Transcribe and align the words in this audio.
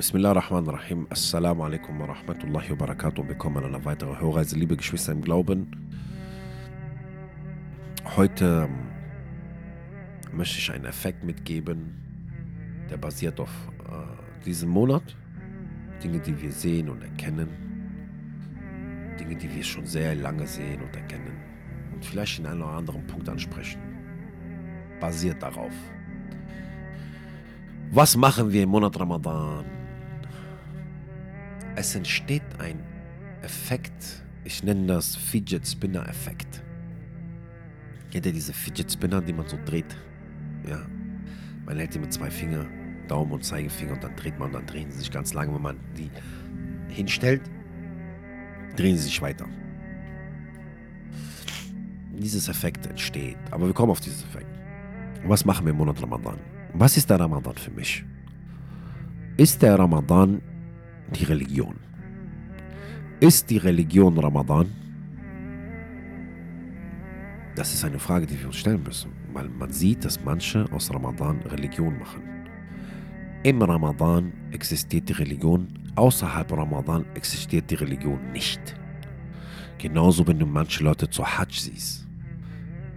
Bismillah 0.00 0.30
ar-Rahman 0.30 0.66
ar-Rahim. 0.66 1.06
Assalamu 1.10 1.62
alaikum 1.62 1.98
wa 2.00 2.06
rahmatullahi 2.06 2.70
wa 2.70 2.86
barakatuh. 2.86 3.28
Willkommen 3.28 3.58
an 3.58 3.74
einer 3.74 3.84
weiteren 3.84 4.18
Hörreise, 4.18 4.56
liebe 4.56 4.74
Geschwister 4.74 5.12
im 5.12 5.20
Glauben. 5.20 5.70
Heute 8.16 8.66
ähm, 8.70 8.88
möchte 10.32 10.56
ich 10.56 10.72
einen 10.72 10.86
Effekt 10.86 11.22
mitgeben, 11.22 12.00
der 12.88 12.96
basiert 12.96 13.38
auf 13.40 13.50
äh, 13.90 14.46
diesem 14.46 14.70
Monat. 14.70 15.02
Dinge, 16.02 16.18
die 16.18 16.40
wir 16.40 16.50
sehen 16.50 16.88
und 16.88 17.02
erkennen. 17.02 17.50
Dinge, 19.20 19.36
die 19.36 19.54
wir 19.54 19.62
schon 19.62 19.84
sehr 19.84 20.14
lange 20.14 20.46
sehen 20.46 20.80
und 20.80 20.96
erkennen. 20.96 21.36
Und 21.92 22.02
vielleicht 22.02 22.38
in 22.38 22.46
einem 22.46 22.62
oder 22.62 22.70
anderen 22.70 23.06
Punkt 23.06 23.28
ansprechen. 23.28 23.82
Basiert 24.98 25.42
darauf. 25.42 25.74
Was 27.90 28.16
machen 28.16 28.50
wir 28.50 28.62
im 28.62 28.70
Monat 28.70 28.98
Ramadan? 28.98 29.79
Es 31.80 31.94
entsteht 31.94 32.42
ein 32.58 32.78
Effekt, 33.40 34.22
ich 34.44 34.62
nenne 34.62 34.86
das 34.86 35.16
Fidget 35.16 35.66
Spinner 35.66 36.06
Effekt. 36.06 36.62
Kennt 38.10 38.26
ihr 38.26 38.34
diese 38.34 38.52
Fidget 38.52 38.92
Spinner, 38.92 39.22
die 39.22 39.32
man 39.32 39.48
so 39.48 39.56
dreht? 39.64 39.96
Ja. 40.68 40.82
Man 41.64 41.78
hält 41.78 41.94
die 41.94 41.98
mit 41.98 42.12
zwei 42.12 42.30
Fingern, 42.30 42.68
Daumen 43.08 43.32
und 43.32 43.42
Zeigefinger 43.42 43.94
und 43.94 44.04
dann 44.04 44.14
dreht 44.14 44.38
man, 44.38 44.52
dann 44.52 44.66
drehen 44.66 44.90
sie 44.90 44.98
sich 44.98 45.10
ganz 45.10 45.32
lange. 45.32 45.54
Wenn 45.54 45.62
man 45.62 45.80
die 45.96 46.10
hinstellt, 46.92 47.40
drehen 48.76 48.98
sie 48.98 49.04
sich 49.04 49.22
weiter. 49.22 49.46
Dieses 52.12 52.50
Effekt 52.50 52.88
entsteht. 52.88 53.38
Aber 53.52 53.64
wir 53.64 53.72
kommen 53.72 53.92
auf 53.92 54.00
dieses 54.00 54.22
Effekt. 54.24 54.54
Was 55.24 55.46
machen 55.46 55.64
wir 55.64 55.70
im 55.70 55.78
Monat 55.78 56.02
Ramadan? 56.02 56.36
Was 56.74 56.98
ist 56.98 57.08
der 57.08 57.20
Ramadan 57.20 57.56
für 57.56 57.70
mich? 57.70 58.04
Ist 59.38 59.62
der 59.62 59.78
Ramadan 59.78 60.42
die 61.10 61.24
Religion? 61.24 61.76
Ist 63.20 63.50
die 63.50 63.58
Religion 63.58 64.16
Ramadan? 64.18 64.66
Das 67.54 67.74
ist 67.74 67.84
eine 67.84 67.98
Frage, 67.98 68.26
die 68.26 68.38
wir 68.38 68.46
uns 68.46 68.56
stellen 68.56 68.82
müssen, 68.82 69.12
weil 69.32 69.48
man 69.48 69.70
sieht, 69.72 70.04
dass 70.04 70.22
manche 70.24 70.64
aus 70.72 70.92
Ramadan 70.92 71.40
Religion 71.42 71.98
machen. 71.98 72.22
Im 73.42 73.60
Ramadan 73.60 74.32
existiert 74.52 75.08
die 75.08 75.14
Religion, 75.14 75.68
außerhalb 75.96 76.52
Ramadan 76.52 77.04
existiert 77.14 77.70
die 77.70 77.74
Religion 77.76 78.20
nicht. 78.32 78.60
Genauso, 79.78 80.26
wenn 80.26 80.38
du 80.38 80.46
manche 80.46 80.84
Leute 80.84 81.08
zur 81.08 81.26
Hajj 81.26 81.52
siehst 81.52 82.06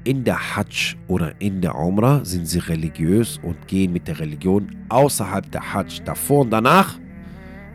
in 0.03 0.23
der 0.23 0.55
Hajj 0.55 0.95
oder 1.07 1.33
in 1.39 1.61
der 1.61 1.75
Umrah 1.75 2.23
sind 2.25 2.47
sie 2.47 2.59
religiös 2.59 3.39
und 3.41 3.67
gehen 3.67 3.93
mit 3.93 4.07
der 4.07 4.19
Religion 4.19 4.75
außerhalb 4.89 5.49
der 5.51 5.73
Hajj. 5.73 6.03
Davor 6.03 6.41
und 6.41 6.49
danach 6.49 6.99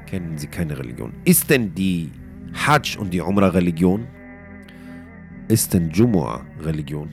kennen 0.09 0.39
sie 0.39 0.47
keine 0.47 0.79
Religion. 0.79 1.13
Ist 1.25 1.51
denn 1.51 1.75
die 1.75 2.11
Hajj 2.55 2.97
und 2.99 3.13
die 3.13 3.21
Umrah 3.21 3.49
Religion? 3.49 4.07
Ist 5.49 5.75
denn 5.75 5.91
Jumu'ah 5.91 6.41
Religion? 6.61 7.11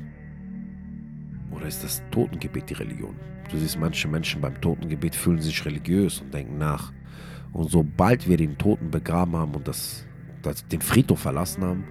Oder 1.52 1.68
ist 1.68 1.84
das 1.84 2.02
Totengebet 2.12 2.70
die 2.70 2.74
Religion? 2.74 3.16
Du 3.52 3.58
siehst, 3.58 3.78
manche 3.78 4.08
Menschen 4.08 4.40
beim 4.42 4.60
Totengebet 4.62 5.14
fühlen 5.14 5.42
sich 5.42 5.66
religiös 5.66 6.22
und 6.22 6.34
denken 6.34 6.58
nach. 6.58 6.94
Und 7.52 7.70
sobald 7.70 8.28
wir 8.28 8.38
den 8.38 8.58
Toten 8.58 8.90
begraben 8.92 9.36
haben 9.36 9.54
und 9.56 9.68
das, 9.68 10.06
das, 10.42 10.66
den 10.68 10.82
Friedhof 10.82 11.20
verlassen 11.20 11.64
haben, 11.64 11.84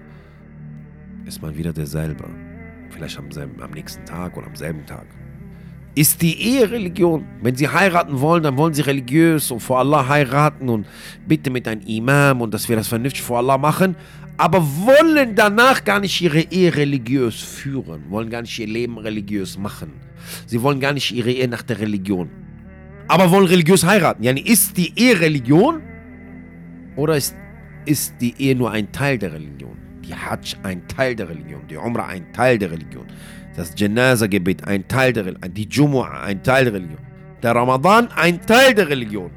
ist 1.27 1.43
man 1.43 1.57
wieder 1.57 1.73
derselbe 1.73 2.25
vielleicht 2.91 3.19
am, 3.19 3.31
selben, 3.31 3.61
am 3.63 3.73
nächsten 3.73 4.05
Tag 4.07 4.37
oder 4.37 4.47
am 4.47 4.57
selben 4.57 4.87
Tag. 4.87 5.07
Ist 5.97 6.23
die 6.23 6.41
Ehe 6.41 6.69
Religion? 6.71 7.25
Wenn 7.41 7.55
sie 7.55 7.69
heiraten 7.69 8.21
wollen, 8.21 8.43
dann 8.43 8.57
wollen 8.57 8.75
sie 8.75 8.83
religiös 8.83 9.53
und 9.53 9.61
vor 9.61 9.79
Allah 9.79 10.09
heiraten 10.09 10.69
und 10.69 10.87
bitte 11.27 11.51
mit 11.51 11.69
einem 11.69 11.83
Imam 11.87 12.41
und 12.41 12.53
dass 12.53 12.69
wir 12.69 12.75
das 12.75 12.89
vernünftig 12.89 13.23
vor 13.23 13.39
Allah 13.39 13.59
machen, 13.59 13.95
aber 14.37 14.61
wollen 14.61 15.37
danach 15.37 15.85
gar 15.85 16.01
nicht 16.01 16.21
ihre 16.21 16.41
Ehe 16.41 16.75
religiös 16.75 17.41
führen, 17.41 18.11
wollen 18.11 18.29
gar 18.29 18.43
nicht 18.43 18.59
ihr 18.59 18.67
Leben 18.67 18.99
religiös 18.99 19.57
machen. 19.57 19.93
Sie 20.47 20.61
wollen 20.63 20.81
gar 20.81 20.93
nicht 20.93 21.13
ihre 21.13 21.31
Ehe 21.31 21.47
nach 21.47 21.63
der 21.63 21.79
Religion, 21.79 22.29
aber 23.07 23.31
wollen 23.31 23.47
religiös 23.47 23.85
heiraten. 23.85 24.25
Yani 24.25 24.41
ist 24.41 24.77
die 24.77 24.93
Ehe 24.97 25.21
Religion 25.21 25.81
oder 26.97 27.17
ist, 27.17 27.37
ist 27.85 28.15
die 28.21 28.35
Ehe 28.37 28.57
nur 28.57 28.73
ein 28.73 28.91
Teil 28.91 29.17
der 29.17 29.33
Religion? 29.33 29.84
Die 30.05 30.15
Hajj 30.15 30.57
ein 30.63 30.87
Teil 30.89 31.17
der 31.17 31.29
Religion, 31.29 31.67
die 31.69 31.77
Umrah 31.77 32.07
ein 32.07 32.33
Teil 32.33 32.59
der 32.59 32.71
Religion, 32.71 33.07
das 33.57 33.73
Janaza-Gebet 33.77 34.65
ein 34.67 34.87
Teil 34.87 35.13
der 35.13 35.27
Religion, 35.27 35.55
die 35.55 35.67
Jumu'ah 35.67 36.23
ein 36.23 36.43
Teil 36.43 36.65
der 36.65 36.75
Religion, 36.75 36.99
der 37.43 37.55
Ramadan 37.55 38.09
ein 38.09 38.41
Teil 38.41 38.75
der 38.75 38.89
Religion. 38.89 39.31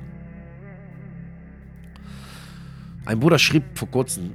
Ein 3.05 3.19
Bruder 3.19 3.39
schrieb 3.39 3.63
vor 3.75 3.89
kurzem, 3.89 4.33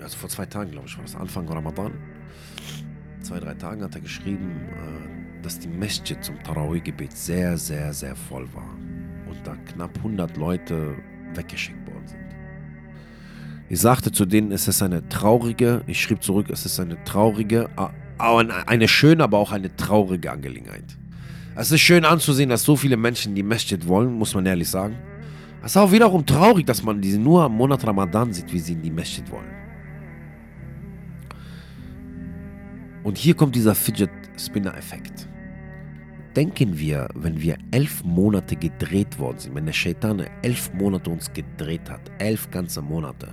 also 0.00 0.16
vor 0.18 0.28
zwei 0.28 0.46
Tagen, 0.46 0.70
glaube 0.70 0.86
ich, 0.86 0.96
war 0.96 1.04
das 1.04 1.16
Anfang 1.16 1.48
Ramadan, 1.48 1.92
zwei, 3.22 3.40
drei 3.40 3.54
Tagen 3.54 3.82
hat 3.82 3.94
er 3.94 4.02
geschrieben, 4.02 4.68
äh, 4.70 5.42
dass 5.42 5.58
die 5.58 5.68
Masjid 5.68 6.22
zum 6.22 6.42
Tarawih-Gebet 6.42 7.16
sehr, 7.16 7.56
sehr, 7.56 7.92
sehr 7.92 8.14
voll 8.14 8.46
war 8.52 8.76
und 9.28 9.38
da 9.44 9.56
knapp 9.72 9.96
100 9.96 10.36
Leute 10.36 10.96
weggeschickt 11.34 11.86
worden 11.86 12.06
sind. 12.06 12.25
Ich 13.68 13.80
sagte 13.80 14.12
zu 14.12 14.26
denen, 14.26 14.52
es 14.52 14.68
ist 14.68 14.80
eine 14.80 15.08
traurige, 15.08 15.82
ich 15.88 16.00
schrieb 16.00 16.22
zurück, 16.22 16.50
es 16.50 16.64
ist 16.64 16.78
eine 16.78 17.02
traurige, 17.04 17.68
eine 18.18 18.86
schöne, 18.86 19.24
aber 19.24 19.38
auch 19.38 19.50
eine 19.50 19.74
traurige 19.74 20.30
Angelegenheit. 20.30 20.84
Es 21.56 21.72
ist 21.72 21.80
schön 21.80 22.04
anzusehen, 22.04 22.48
dass 22.50 22.62
so 22.62 22.76
viele 22.76 22.96
Menschen 22.96 23.34
die 23.34 23.42
Masjid 23.42 23.84
wollen, 23.88 24.12
muss 24.12 24.34
man 24.34 24.46
ehrlich 24.46 24.68
sagen. 24.68 24.94
Es 25.62 25.72
ist 25.72 25.78
auch 25.78 25.90
wiederum 25.90 26.24
traurig, 26.24 26.64
dass 26.64 26.82
man 26.82 27.00
diese 27.00 27.18
nur 27.18 27.42
am 27.42 27.56
Monat 27.56 27.84
Ramadan 27.84 28.32
sieht, 28.32 28.52
wie 28.52 28.58
sie 28.60 28.74
in 28.74 28.82
die 28.82 28.90
Masjid 28.90 29.28
wollen. 29.30 29.50
Und 33.02 33.18
hier 33.18 33.34
kommt 33.34 33.56
dieser 33.56 33.74
Fidget 33.74 34.10
Spinner 34.38 34.76
Effekt. 34.76 35.28
Denken 36.36 36.78
wir, 36.78 37.08
wenn 37.14 37.40
wir 37.40 37.56
elf 37.70 38.04
Monate 38.04 38.54
gedreht 38.54 39.18
worden 39.18 39.38
sind, 39.38 39.54
wenn 39.54 39.66
der 39.66 39.72
Shaitan 39.72 40.24
elf 40.42 40.72
Monate 40.74 41.10
uns 41.10 41.32
gedreht 41.32 41.88
hat, 41.88 42.02
elf 42.18 42.50
ganze 42.50 42.82
Monate, 42.82 43.28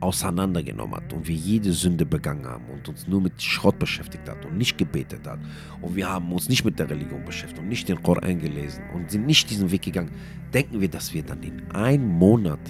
auseinandergenommen 0.00 0.96
hat 0.96 1.12
und 1.12 1.28
wir 1.28 1.34
jede 1.34 1.72
Sünde 1.72 2.06
begangen 2.06 2.46
haben 2.46 2.64
und 2.72 2.88
uns 2.88 3.06
nur 3.06 3.20
mit 3.20 3.40
Schrott 3.40 3.78
beschäftigt 3.78 4.28
hat 4.28 4.44
und 4.46 4.56
nicht 4.56 4.78
gebetet 4.78 5.26
hat 5.26 5.38
und 5.80 5.94
wir 5.94 6.08
haben 6.08 6.32
uns 6.32 6.48
nicht 6.48 6.64
mit 6.64 6.78
der 6.78 6.88
Religion 6.88 7.24
beschäftigt 7.24 7.60
und 7.60 7.68
nicht 7.68 7.88
den 7.88 8.02
Koran 8.02 8.40
gelesen 8.40 8.82
und 8.94 9.10
sind 9.10 9.26
nicht 9.26 9.48
diesen 9.50 9.70
Weg 9.70 9.82
gegangen, 9.82 10.10
denken 10.52 10.80
wir, 10.80 10.88
dass 10.88 11.12
wir 11.12 11.22
dann 11.22 11.42
in 11.42 11.70
einem 11.70 12.08
Monat 12.08 12.60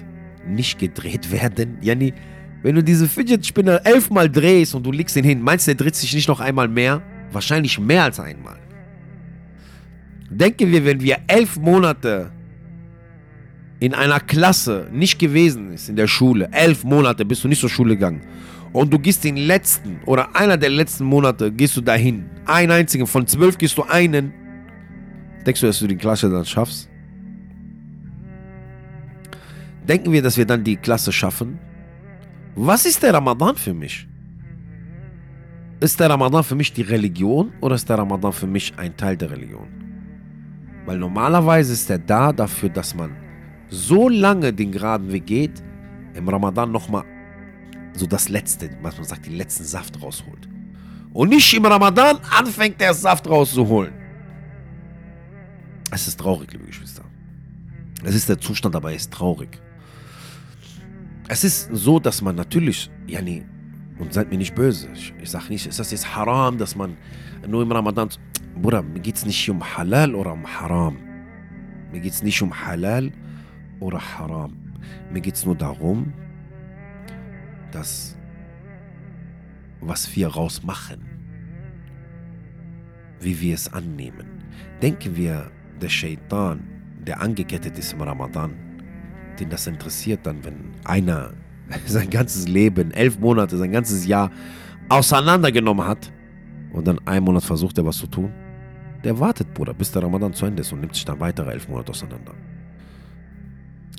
nicht 0.46 0.78
gedreht 0.78 1.30
werden? 1.30 1.78
Yani, 1.80 2.12
wenn 2.62 2.74
du 2.74 2.82
diese 2.82 3.08
Fidget 3.08 3.46
Spinner 3.46 3.80
elfmal 3.84 4.28
drehst 4.28 4.74
und 4.74 4.84
du 4.84 4.92
legst 4.92 5.16
ihn 5.16 5.24
hin, 5.24 5.40
meinst 5.40 5.66
du, 5.66 5.74
der 5.74 5.84
dreht 5.84 5.96
sich 5.96 6.14
nicht 6.14 6.28
noch 6.28 6.40
einmal 6.40 6.68
mehr? 6.68 7.02
Wahrscheinlich 7.32 7.78
mehr 7.78 8.04
als 8.04 8.20
einmal. 8.20 8.58
Denken 10.28 10.70
wir, 10.70 10.84
wenn 10.84 11.00
wir 11.00 11.18
elf 11.26 11.56
Monate 11.58 12.30
in 13.80 13.94
einer 13.94 14.20
Klasse 14.20 14.88
nicht 14.92 15.18
gewesen 15.18 15.72
ist 15.72 15.88
in 15.88 15.96
der 15.96 16.06
Schule, 16.06 16.48
elf 16.52 16.84
Monate 16.84 17.24
bist 17.24 17.42
du 17.42 17.48
nicht 17.48 17.60
zur 17.60 17.70
Schule 17.70 17.96
gegangen 17.96 18.20
und 18.72 18.92
du 18.92 18.98
gehst 18.98 19.24
den 19.24 19.36
letzten 19.36 20.00
oder 20.06 20.36
einer 20.36 20.56
der 20.56 20.70
letzten 20.70 21.04
Monate 21.04 21.50
gehst 21.50 21.76
du 21.76 21.80
dahin, 21.80 22.26
einen 22.44 22.70
einzigen, 22.70 23.06
von 23.06 23.26
zwölf 23.26 23.58
gehst 23.58 23.76
du 23.78 23.82
einen, 23.82 24.32
denkst 25.46 25.62
du, 25.62 25.66
dass 25.66 25.78
du 25.80 25.86
die 25.86 25.96
Klasse 25.96 26.30
dann 26.30 26.44
schaffst? 26.44 26.88
Denken 29.88 30.12
wir, 30.12 30.22
dass 30.22 30.36
wir 30.36 30.44
dann 30.44 30.62
die 30.62 30.76
Klasse 30.76 31.10
schaffen? 31.10 31.58
Was 32.54 32.84
ist 32.84 33.02
der 33.02 33.14
Ramadan 33.14 33.56
für 33.56 33.74
mich? 33.74 34.06
Ist 35.80 35.98
der 35.98 36.10
Ramadan 36.10 36.44
für 36.44 36.54
mich 36.54 36.72
die 36.72 36.82
Religion 36.82 37.52
oder 37.60 37.74
ist 37.74 37.88
der 37.88 37.96
Ramadan 37.98 38.32
für 38.32 38.46
mich 38.46 38.74
ein 38.76 38.94
Teil 38.96 39.16
der 39.16 39.30
Religion? 39.30 39.66
Weil 40.84 40.98
normalerweise 40.98 41.72
ist 41.72 41.88
er 41.88 41.98
da 41.98 42.32
dafür, 42.32 42.68
dass 42.68 42.94
man 42.94 43.16
so 43.70 44.08
lange 44.08 44.52
den 44.52 44.72
geraden 44.72 45.12
Weg 45.12 45.26
geht, 45.26 45.62
im 46.14 46.28
Ramadan 46.28 46.72
nochmal 46.72 47.04
so 47.94 48.06
das 48.06 48.28
letzte, 48.28 48.70
was 48.82 48.96
man 48.96 49.04
sagt, 49.04 49.26
den 49.26 49.36
letzten 49.36 49.64
Saft 49.64 50.02
rausholt. 50.02 50.48
Und 51.12 51.30
nicht 51.30 51.52
im 51.54 51.64
Ramadan 51.64 52.18
anfängt 52.36 52.80
der 52.80 52.94
Saft 52.94 53.28
rauszuholen. 53.28 53.92
Es 55.90 56.06
ist 56.06 56.20
traurig, 56.20 56.52
liebe 56.52 56.64
Geschwister. 56.64 57.04
Es 58.04 58.14
ist 58.14 58.28
der 58.28 58.38
Zustand, 58.38 58.76
aber 58.76 58.90
er 58.90 58.96
ist 58.96 59.12
traurig. 59.12 59.60
Es 61.28 61.44
ist 61.44 61.68
so, 61.72 61.98
dass 61.98 62.22
man 62.22 62.36
natürlich, 62.36 62.90
ja 63.06 63.20
nee, 63.22 63.44
und 63.98 64.12
seid 64.12 64.30
mir 64.30 64.38
nicht 64.38 64.54
böse, 64.54 64.88
ich, 64.94 65.12
ich 65.20 65.30
sage 65.30 65.46
nicht, 65.48 65.66
ist 65.66 65.78
das 65.78 65.90
jetzt 65.90 66.14
haram, 66.14 66.58
dass 66.58 66.74
man 66.74 66.96
nur 67.46 67.62
im 67.62 67.70
Ramadan, 67.70 68.08
Bruder, 68.60 68.82
mir 68.82 69.00
geht 69.00 69.16
es 69.16 69.26
nicht 69.26 69.48
um 69.50 69.76
Halal 69.76 70.14
oder 70.14 70.32
um 70.32 70.46
Haram. 70.46 70.96
Mir 71.92 72.00
geht 72.00 72.12
es 72.12 72.22
nicht 72.22 72.40
um 72.40 72.64
Halal 72.64 73.12
oder 73.80 74.00
Haram. 74.00 74.52
Mir 75.12 75.20
geht 75.20 75.34
es 75.34 75.44
nur 75.44 75.56
darum, 75.56 76.12
dass 77.72 78.16
was 79.80 80.14
wir 80.14 80.28
rausmachen, 80.28 81.00
wie 83.20 83.40
wir 83.40 83.54
es 83.54 83.72
annehmen. 83.72 84.26
Denken 84.82 85.16
wir, 85.16 85.50
der 85.80 85.88
Shaitan, 85.88 86.60
der 87.06 87.20
angekettet 87.20 87.78
ist 87.78 87.94
im 87.94 88.02
Ramadan, 88.02 88.54
den 89.38 89.48
das 89.48 89.66
interessiert, 89.66 90.26
dann, 90.26 90.44
wenn 90.44 90.72
einer 90.84 91.32
sein 91.86 92.10
ganzes 92.10 92.46
Leben, 92.46 92.90
elf 92.90 93.18
Monate, 93.18 93.56
sein 93.56 93.72
ganzes 93.72 94.06
Jahr 94.06 94.30
auseinandergenommen 94.88 95.86
hat 95.86 96.12
und 96.72 96.86
dann 96.86 96.98
einen 97.06 97.24
Monat 97.24 97.44
versucht 97.44 97.78
er 97.78 97.86
was 97.86 97.96
zu 97.96 98.06
tun, 98.06 98.32
der 99.02 99.18
wartet, 99.18 99.54
Bruder, 99.54 99.72
bis 99.72 99.90
der 99.92 100.02
Ramadan 100.02 100.34
zu 100.34 100.44
Ende 100.44 100.60
ist 100.60 100.72
und 100.72 100.80
nimmt 100.80 100.94
sich 100.94 101.04
dann 101.04 101.18
weitere 101.20 101.50
elf 101.52 101.68
Monate 101.68 101.90
auseinander. 101.90 102.34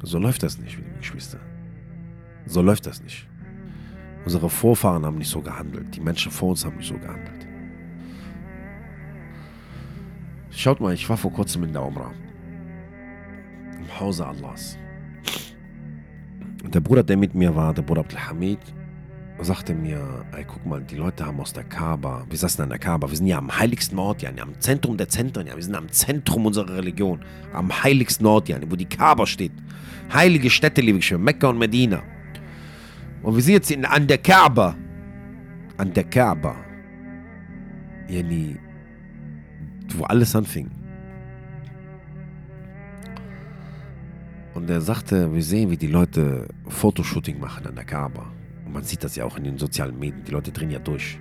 So 0.03 0.17
läuft 0.17 0.43
das 0.43 0.57
nicht, 0.57 0.77
liebe 0.77 0.89
Geschwister. 0.97 1.39
So 2.45 2.61
läuft 2.61 2.87
das 2.87 3.03
nicht. 3.03 3.27
Unsere 4.25 4.49
Vorfahren 4.49 5.05
haben 5.05 5.17
nicht 5.17 5.29
so 5.29 5.41
gehandelt. 5.41 5.95
Die 5.95 5.99
Menschen 5.99 6.31
vor 6.31 6.49
uns 6.49 6.65
haben 6.65 6.77
nicht 6.77 6.87
so 6.87 6.97
gehandelt. 6.97 7.47
Schaut 10.51 10.79
mal, 10.79 10.93
ich 10.93 11.07
war 11.09 11.17
vor 11.17 11.31
kurzem 11.31 11.63
in 11.63 11.73
der 11.73 11.83
Umrah. 11.83 12.11
Im 13.77 13.99
Hause 13.99 14.27
Allahs. 14.27 14.77
Und 16.63 16.75
der 16.75 16.81
Bruder, 16.81 17.03
der 17.03 17.17
mit 17.17 17.33
mir 17.33 17.55
war, 17.55 17.73
der 17.73 17.81
Bruder 17.81 18.01
Abdelhamid, 18.01 18.59
sagte 19.45 19.73
mir, 19.73 20.23
ey, 20.37 20.45
guck 20.47 20.63
mal, 20.67 20.81
die 20.81 20.97
Leute 20.97 21.25
haben 21.25 21.39
aus 21.39 21.51
der 21.51 21.63
Kaaba, 21.63 22.25
wir 22.29 22.37
saßen 22.37 22.63
an 22.63 22.69
der 22.69 22.77
Kaaba, 22.77 23.09
wir 23.09 23.17
sind 23.17 23.25
ja 23.25 23.39
am 23.39 23.57
heiligsten 23.57 23.97
Ort, 23.97 24.21
ja, 24.21 24.29
am 24.29 24.59
Zentrum 24.59 24.97
der 24.97 25.09
Zentren, 25.09 25.47
ja, 25.47 25.55
wir 25.55 25.63
sind 25.63 25.73
am 25.73 25.89
Zentrum 25.91 26.45
unserer 26.45 26.75
Religion, 26.75 27.21
am 27.51 27.83
heiligsten 27.83 28.27
Ort, 28.27 28.49
ja, 28.49 28.57
wo 28.69 28.75
die 28.75 28.85
Kaaba 28.85 29.25
steht. 29.25 29.53
Heilige 30.13 30.49
Städte, 30.49 30.81
liebe 30.81 30.99
ich 30.99 31.17
Mekka 31.17 31.47
und 31.47 31.57
Medina. 31.57 32.03
Und 33.23 33.35
wir 33.35 33.41
sind 33.41 33.53
jetzt 33.53 33.71
in, 33.71 33.83
an 33.83 34.05
der 34.05 34.19
Kaaba, 34.19 34.75
an 35.77 35.91
der 35.91 36.03
Kaaba, 36.03 36.55
yani, 38.07 38.57
wo 39.95 40.03
alles 40.03 40.35
anfing. 40.35 40.69
Und 44.53 44.69
er 44.69 44.81
sagte, 44.81 45.33
wir 45.33 45.41
sehen, 45.41 45.71
wie 45.71 45.77
die 45.77 45.87
Leute 45.87 46.47
Fotoshooting 46.67 47.39
machen 47.39 47.65
an 47.65 47.75
der 47.75 47.85
Kaaba. 47.85 48.27
Man 48.71 48.83
sieht 48.83 49.03
das 49.03 49.15
ja 49.15 49.25
auch 49.25 49.37
in 49.37 49.43
den 49.43 49.57
sozialen 49.57 49.97
Medien. 49.99 50.23
Die 50.23 50.31
Leute 50.31 50.51
drehen 50.51 50.71
ja 50.71 50.79
durch. 50.79 51.19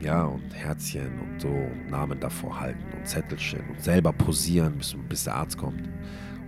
Ja, 0.00 0.24
und 0.24 0.52
Herzchen 0.52 1.18
und 1.18 1.40
so, 1.40 1.48
und 1.48 1.90
Namen 1.90 2.20
davor 2.20 2.60
halten 2.60 2.84
und 2.94 3.06
Zettelchen 3.06 3.62
und 3.70 3.80
selber 3.80 4.12
posieren, 4.12 4.76
bis, 4.76 4.94
bis 5.08 5.24
der 5.24 5.36
Arzt 5.36 5.56
kommt. 5.56 5.88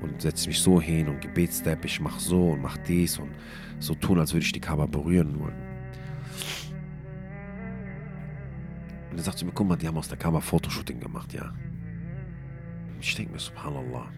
Und 0.02 0.20
setze 0.20 0.48
mich 0.48 0.60
so 0.60 0.80
hin 0.80 1.08
und 1.08 1.22
Gebetsstep, 1.22 1.84
ich 1.86 2.00
mach 2.00 2.18
so 2.18 2.50
und 2.50 2.60
mach 2.60 2.76
dies 2.78 3.18
und 3.18 3.30
so 3.78 3.94
tun, 3.94 4.18
als 4.18 4.34
würde 4.34 4.44
ich 4.44 4.52
die 4.52 4.60
Kaaba 4.60 4.84
berühren 4.84 5.40
wollen. 5.40 5.56
Und 9.10 9.16
er 9.16 9.22
sagt 9.22 9.38
zu 9.38 9.46
mir, 9.46 9.52
guck 9.52 9.66
mal, 9.66 9.76
die 9.76 9.88
haben 9.88 9.96
aus 9.96 10.08
der 10.08 10.18
Kaaba 10.18 10.40
Fotoshooting 10.40 11.00
gemacht, 11.00 11.32
ja. 11.32 11.54
Ich 13.00 13.14
denke 13.14 13.32
mir, 13.32 13.38
subhanallah. 13.38 14.08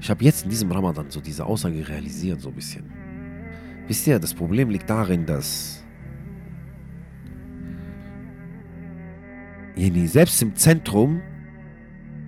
Ich 0.00 0.08
habe 0.08 0.24
jetzt 0.24 0.44
in 0.44 0.50
diesem 0.50 0.72
Ramadan 0.72 1.10
so 1.10 1.20
diese 1.20 1.44
Aussage 1.44 1.86
realisiert, 1.86 2.40
so 2.40 2.48
ein 2.48 2.54
bisschen. 2.54 3.03
Wisst 3.86 4.06
ihr, 4.06 4.18
das 4.18 4.32
Problem 4.32 4.70
liegt 4.70 4.88
darin, 4.88 5.26
dass 5.26 5.84
selbst 10.06 10.40
im 10.42 10.54
Zentrum 10.54 11.20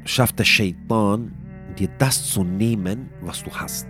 schafft 0.04 0.38
der 0.38 0.44
Shaitan, 0.44 1.32
dir 1.78 1.88
das 1.98 2.30
zu 2.30 2.42
nehmen, 2.44 3.08
was 3.20 3.42
du 3.42 3.50
hast. 3.50 3.86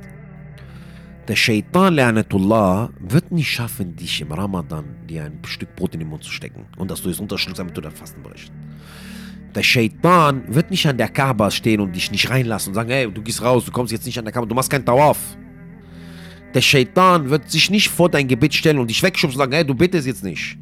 Der 1.29 1.35
Shaitan, 1.35 1.95
Lernetullah, 1.95 2.91
wird 3.01 3.33
nicht 3.33 3.51
schaffen, 3.51 3.97
dich 3.97 4.21
im 4.21 4.31
Ramadan 4.31 4.85
dir 5.09 5.25
ein 5.25 5.41
Stück 5.45 5.75
Brot 5.75 5.95
in 5.95 6.01
den 6.01 6.09
Mund 6.09 6.23
zu 6.23 6.31
stecken 6.31 6.67
und 6.77 6.91
dass 6.91 7.03
du 7.03 7.11
es 7.11 7.19
unterschluckst, 7.19 7.59
damit 7.59 7.77
du 7.77 7.81
dein 7.81 7.93
Fasten 7.93 8.23
brichst. 8.23 8.53
Der 9.55 9.63
Shaitan 9.63 10.43
wird 10.55 10.71
nicht 10.71 10.87
an 10.87 10.99
der 10.99 11.09
Kaaba 11.09 11.51
stehen 11.51 11.81
und 11.81 11.97
dich 11.97 12.11
nicht 12.13 12.29
reinlassen 12.31 12.71
und 12.71 12.75
sagen, 12.75 12.91
hey, 12.91 13.11
du 13.11 13.23
gehst 13.23 13.43
raus, 13.43 13.65
du 13.65 13.73
kommst 13.73 13.93
jetzt 13.93 14.07
nicht 14.07 14.19
an 14.19 14.25
der 14.25 14.33
Kaaba, 14.33 14.47
du 14.47 14.55
machst 14.55 14.71
keinen 14.71 14.85
Tawaf. 14.85 15.19
Der 16.57 16.63
Shaitan 16.63 17.29
wird 17.29 17.51
sich 17.51 17.69
nicht 17.69 17.91
vor 17.91 18.09
dein 18.09 18.27
Gebet 18.27 18.55
stellen 18.55 18.79
und 18.79 18.89
dich 18.89 19.03
wegschubsen 19.03 19.39
und 19.39 19.43
sagen, 19.43 19.53
hey, 19.53 19.63
du 19.63 19.75
betest 19.75 20.07
jetzt 20.07 20.25
nicht. 20.25 20.57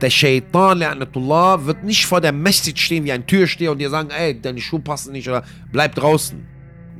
Der 0.00 0.10
Shaitan, 0.10 0.80
La'natullah, 0.80 1.64
wird 1.66 1.84
nicht 1.84 2.04
vor 2.04 2.20
der 2.20 2.32
Message 2.32 2.84
stehen 2.84 3.04
wie 3.04 3.12
ein 3.12 3.24
Türsteher 3.24 3.70
und 3.70 3.78
dir 3.78 3.90
sagen, 3.90 4.10
ey, 4.10 4.40
deine 4.40 4.60
Schuhe 4.60 4.80
passen 4.80 5.12
nicht 5.12 5.28
oder 5.28 5.44
bleib 5.70 5.94
draußen. 5.94 6.44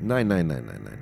Nein, 0.00 0.28
nein, 0.28 0.46
nein, 0.46 0.62
nein, 0.64 0.80
nein. 0.84 1.00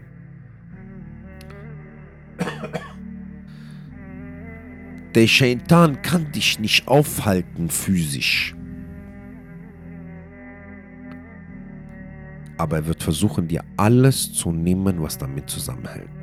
Der 5.15 5.27
Shaitan 5.27 6.01
kann 6.01 6.33
dich 6.33 6.59
nicht 6.61 6.89
aufhalten 6.89 7.69
physisch. 7.69 8.57
Aber 12.57 12.77
er 12.77 12.87
wird 12.87 13.03
versuchen, 13.03 13.49
dir 13.49 13.63
alles 13.77 14.33
zu 14.33 14.51
nehmen, 14.51 15.03
was 15.03 15.19
damit 15.19 15.51
zusammenhält. 15.51 16.22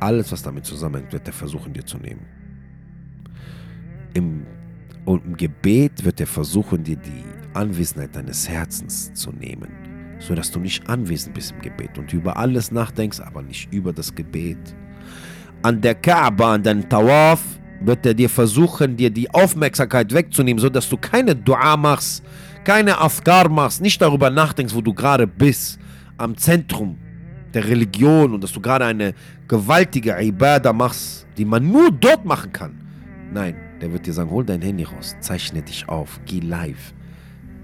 Alles, 0.00 0.32
was 0.32 0.42
damit 0.42 0.64
zusammenhängt, 0.64 1.12
wird 1.12 1.26
er 1.26 1.32
versuchen, 1.32 1.72
dir 1.72 1.84
zu 1.84 1.98
nehmen. 1.98 2.26
Im, 4.14 4.46
und 5.04 5.24
im 5.24 5.36
Gebet 5.36 6.04
wird 6.04 6.20
er 6.20 6.26
versuchen, 6.26 6.82
dir 6.82 6.96
die 6.96 7.24
Anwesenheit 7.54 8.16
deines 8.16 8.48
Herzens 8.48 9.12
zu 9.14 9.30
nehmen, 9.30 9.70
sodass 10.18 10.50
du 10.50 10.58
nicht 10.58 10.88
anwesend 10.88 11.34
bist 11.34 11.52
im 11.52 11.60
Gebet 11.60 11.98
und 11.98 12.12
über 12.12 12.36
alles 12.36 12.72
nachdenkst, 12.72 13.20
aber 13.20 13.42
nicht 13.42 13.72
über 13.72 13.92
das 13.92 14.14
Gebet. 14.14 14.58
An 15.62 15.80
der 15.80 15.94
Kaaba, 15.94 16.54
an 16.54 16.62
deinem 16.62 16.88
Tawaf, 16.88 17.42
wird 17.80 18.04
er 18.06 18.14
dir 18.14 18.28
versuchen, 18.28 18.96
dir 18.96 19.10
die 19.10 19.30
Aufmerksamkeit 19.30 20.12
wegzunehmen, 20.12 20.60
sodass 20.60 20.88
du 20.88 20.96
keine 20.96 21.34
Dua 21.34 21.76
machst, 21.76 22.22
keine 22.64 22.98
Afkar 22.98 23.48
machst, 23.48 23.80
nicht 23.80 24.00
darüber 24.00 24.30
nachdenkst, 24.30 24.74
wo 24.74 24.80
du 24.80 24.92
gerade 24.92 25.26
bist, 25.26 25.78
am 26.18 26.36
Zentrum 26.36 26.98
der 27.54 27.66
Religion 27.66 28.34
und 28.34 28.42
dass 28.42 28.52
du 28.52 28.60
gerade 28.60 28.84
eine 28.84 29.14
gewaltige 29.48 30.16
Ibadah 30.20 30.72
machst, 30.72 31.26
die 31.36 31.44
man 31.44 31.70
nur 31.70 31.90
dort 31.90 32.24
machen 32.24 32.52
kann. 32.52 32.80
Nein, 33.32 33.54
der 33.80 33.92
wird 33.92 34.06
dir 34.06 34.12
sagen, 34.12 34.30
hol 34.30 34.44
dein 34.44 34.62
Handy 34.62 34.84
raus, 34.84 35.16
zeichne 35.20 35.62
dich 35.62 35.88
auf, 35.88 36.20
geh 36.26 36.40
live. 36.40 36.94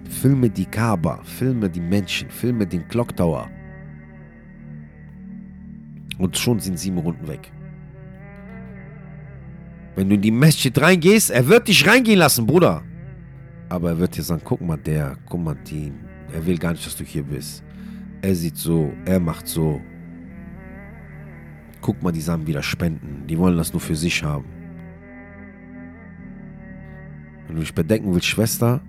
Filme 0.09 0.49
die 0.51 0.67
Kaaba, 0.67 1.21
filme 1.25 1.69
die 1.69 1.81
Menschen, 1.81 2.31
filme 2.31 2.67
den 2.67 2.87
Clock 2.89 3.17
Tower. 3.17 3.49
Und 6.19 6.37
schon 6.37 6.61
sind 6.61 6.79
sieben 6.79 6.99
Runden 6.99 7.27
weg. 7.29 7.53
Wenn 9.97 10.09
du 10.09 10.15
in 10.15 10.23
die 10.23 10.31
Masjid 10.31 10.79
reingehst, 10.81 11.31
er 11.31 11.47
wird 11.49 11.69
dich 11.69 11.87
reingehen 11.87 12.19
lassen, 12.19 12.47
Bruder. 12.47 12.83
Aber 13.69 13.91
er 13.91 13.99
wird 13.99 14.17
dir 14.17 14.23
sagen, 14.23 14.43
guck 14.45 14.61
mal 14.61 14.77
der, 14.77 15.17
guck 15.27 15.43
mal 15.43 15.57
den. 15.71 15.95
Er 16.33 16.45
will 16.45 16.59
gar 16.59 16.73
nicht, 16.73 16.87
dass 16.87 16.97
du 16.97 17.05
hier 17.05 17.23
bist. 17.23 17.65
Er 18.23 18.35
sieht 18.35 18.57
so, 18.57 18.93
er 19.05 19.21
macht 19.21 19.47
so. 19.47 19.81
Guck 21.81 22.03
mal, 22.03 22.13
die 22.13 22.21
Samen 22.21 22.47
wieder 22.47 22.63
spenden. 22.63 23.27
Die 23.27 23.39
wollen 23.39 23.57
das 23.57 23.73
nur 23.73 23.81
für 23.81 23.97
sich 23.97 24.25
haben. 24.25 24.47
Wenn 27.47 27.57
du 27.57 27.61
dich 27.61 27.75
bedenken 27.75 28.13
willst, 28.13 28.27
Schwester, 28.27 28.81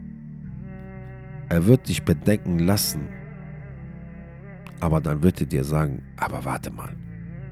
er 1.50 1.66
wird 1.66 1.88
dich 1.88 2.04
bedenken 2.04 2.60
lassen. 2.60 3.08
Aber 4.80 5.02
dann 5.02 5.24
wird 5.24 5.42
er 5.42 5.48
dir 5.48 5.64
sagen, 5.64 6.04
aber 6.18 6.44
warte 6.46 6.72
mal, 6.72 6.96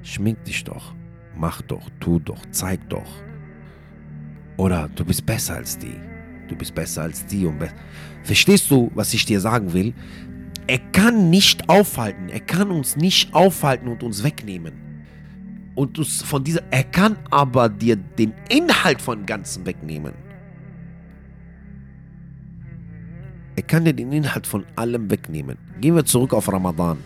schmink 0.03 0.43
dich 0.45 0.63
doch, 0.63 0.93
mach 1.35 1.61
doch, 1.61 1.89
tu 1.99 2.19
doch, 2.19 2.43
zeig 2.51 2.87
doch. 2.89 3.23
Oder 4.57 4.89
du 4.95 5.03
bist 5.05 5.25
besser 5.25 5.55
als 5.55 5.77
die. 5.77 5.99
Du 6.47 6.55
bist 6.55 6.75
besser 6.75 7.03
als 7.03 7.25
die 7.25 7.45
und 7.45 7.59
Verstehst 8.23 8.69
du, 8.69 8.91
was 8.93 9.13
ich 9.13 9.25
dir 9.25 9.39
sagen 9.39 9.73
will? 9.73 9.93
Er 10.67 10.79
kann 10.79 11.29
nicht 11.29 11.69
aufhalten. 11.69 12.29
Er 12.29 12.39
kann 12.39 12.71
uns 12.71 12.95
nicht 12.95 13.33
aufhalten 13.33 13.87
und 13.87 14.01
uns 14.03 14.23
wegnehmen. 14.23 14.73
Und 15.75 15.97
von 16.07 16.43
dieser, 16.43 16.63
er 16.71 16.83
kann 16.83 17.17
aber 17.29 17.69
dir 17.69 17.95
den 17.97 18.33
Inhalt 18.49 19.01
von 19.01 19.25
Ganzen 19.25 19.65
wegnehmen. 19.65 20.13
Er 23.57 23.63
kann 23.63 23.85
dir 23.85 23.93
den 23.93 24.11
Inhalt 24.11 24.47
von 24.47 24.65
allem 24.75 25.09
wegnehmen. 25.11 25.57
Gehen 25.79 25.95
wir 25.95 26.05
zurück 26.05 26.33
auf 26.33 26.51
Ramadan. 26.51 26.97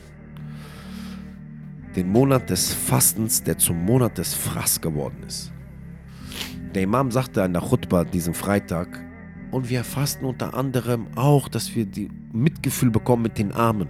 Den 1.96 2.10
Monat 2.10 2.50
des 2.50 2.74
Fastens, 2.74 3.44
der 3.44 3.58
zum 3.58 3.84
Monat 3.84 4.18
des 4.18 4.34
Fraß 4.36 4.80
geworden 4.80 5.24
ist. 5.28 5.52
Der 6.76 6.84
Imam 6.84 7.12
sagte 7.12 7.44
an 7.44 7.54
der 7.54 7.64
Khutbah 7.64 8.04
diesen 8.04 8.34
Freitag, 8.34 9.04
und 9.52 9.70
wir 9.70 9.84
fasten 9.84 10.26
unter 10.26 10.54
anderem 10.54 11.08
auch, 11.16 11.48
dass 11.48 11.74
wir 11.76 11.88
die 11.88 12.12
Mitgefühl 12.34 12.92
bekommen 12.92 13.24
mit 13.24 13.38
den 13.38 13.52
Armen. 13.52 13.90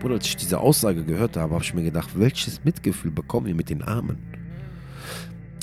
Bruder, 0.00 0.14
als 0.14 0.26
ich 0.26 0.36
diese 0.36 0.58
Aussage 0.58 1.04
gehört 1.04 1.36
habe, 1.36 1.54
habe 1.54 1.64
ich 1.64 1.74
mir 1.74 1.84
gedacht, 1.84 2.10
welches 2.18 2.64
Mitgefühl 2.64 3.10
bekommen 3.10 3.46
wir 3.46 3.54
mit 3.54 3.70
den 3.70 3.82
Armen? 3.82 4.18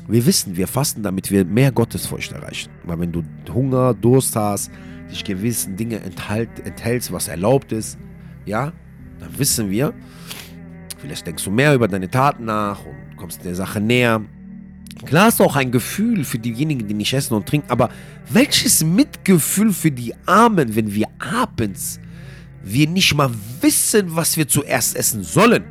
Wir 0.08 0.26
wissen, 0.26 0.58
wir 0.58 0.68
fasten, 0.68 1.04
damit 1.04 1.30
wir 1.30 1.46
mehr 1.46 1.72
Gottesfurcht 1.72 2.32
erreichen. 2.32 2.72
Weil 2.84 3.00
wenn 3.00 3.12
du 3.12 3.24
Hunger, 3.54 3.94
Durst 3.94 4.36
hast, 4.36 4.72
dich 5.12 5.24
gewissen 5.24 5.76
Dinge 5.76 6.00
enthalt, 6.00 6.50
enthältst, 6.66 7.12
was 7.12 7.28
erlaubt 7.28 7.72
ist, 7.72 7.98
ja, 8.46 8.74
dann 9.20 9.38
wissen 9.38 9.70
wir, 9.70 9.94
vielleicht 10.98 11.28
denkst 11.28 11.44
du 11.44 11.52
mehr 11.52 11.76
über 11.76 11.88
deine 11.88 12.10
Taten 12.10 12.46
nach 12.46 12.86
und 12.86 13.18
kommst 13.18 13.46
der 13.46 13.56
Sache 13.56 13.80
näher. 13.80 14.22
Klar 15.06 15.26
hast 15.26 15.40
du 15.40 15.44
auch 15.44 15.56
ein 15.56 15.72
Gefühl 15.72 16.24
für 16.24 16.40
diejenigen, 16.40 16.88
die 16.88 16.94
nicht 16.94 17.14
essen 17.14 17.34
und 17.34 17.48
trinken, 17.48 17.70
aber 17.70 17.90
welches 18.30 18.84
Mitgefühl 18.84 19.74
für 19.74 19.92
die 19.92 20.14
Armen, 20.26 20.76
wenn 20.76 20.94
wir 20.94 21.08
abends 21.20 22.00
wir 22.62 22.88
nicht 22.88 23.16
mal 23.16 23.32
wissen, 23.62 24.16
was 24.16 24.36
wir 24.36 24.48
zuerst 24.48 24.96
essen 24.96 25.24
sollen? 25.24 25.64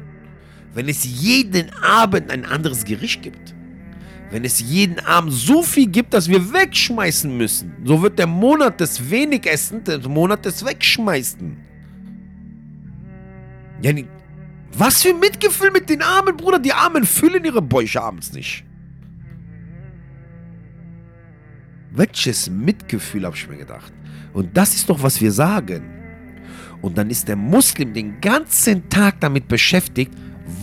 wenn 0.79 0.89
es 0.89 1.05
jeden 1.05 1.73
Abend 1.83 2.31
ein 2.31 2.45
anderes 2.45 2.85
Gericht 2.85 3.23
gibt, 3.23 3.53
wenn 4.31 4.45
es 4.45 4.61
jeden 4.61 5.01
Abend 5.01 5.33
so 5.33 5.63
viel 5.63 5.89
gibt, 5.89 6.15
dass 6.15 6.29
wir 6.29 6.53
wegschmeißen 6.53 7.37
müssen, 7.37 7.73
so 7.85 8.03
wird 8.03 8.19
der 8.19 8.29
Monat 8.29 8.79
des 8.81 9.11
Wenigessen 9.11 9.83
der 9.85 10.07
Monat 10.09 10.45
des 10.45 10.65
Wegschmeißen. 10.65 11.57
Ja, 13.83 13.93
was 14.77 15.03
für 15.03 15.15
Mitgefühl 15.15 15.73
mit 15.73 15.89
den 15.89 16.01
Armen, 16.03 16.37
Bruder. 16.37 16.59
Die 16.59 16.73
Armen 16.73 17.05
füllen 17.05 17.45
ihre 17.45 17.63
Bäuche 17.63 18.01
abends 18.01 18.33
nicht. 18.33 18.65
Welches 21.91 22.51
Mitgefühl, 22.51 23.25
habe 23.25 23.37
ich 23.37 23.49
mir 23.49 23.57
gedacht. 23.57 23.93
Und 24.33 24.57
das 24.57 24.75
ist 24.75 24.89
doch, 24.89 25.03
was 25.03 25.21
wir 25.21 25.33
sagen. 25.33 25.83
Und 26.81 26.97
dann 26.97 27.11
ist 27.11 27.27
der 27.27 27.37
Muslim 27.37 27.93
den 27.93 28.21
ganzen 28.21 28.89
Tag 28.89 29.21
damit 29.21 29.49
beschäftigt, 29.49 30.13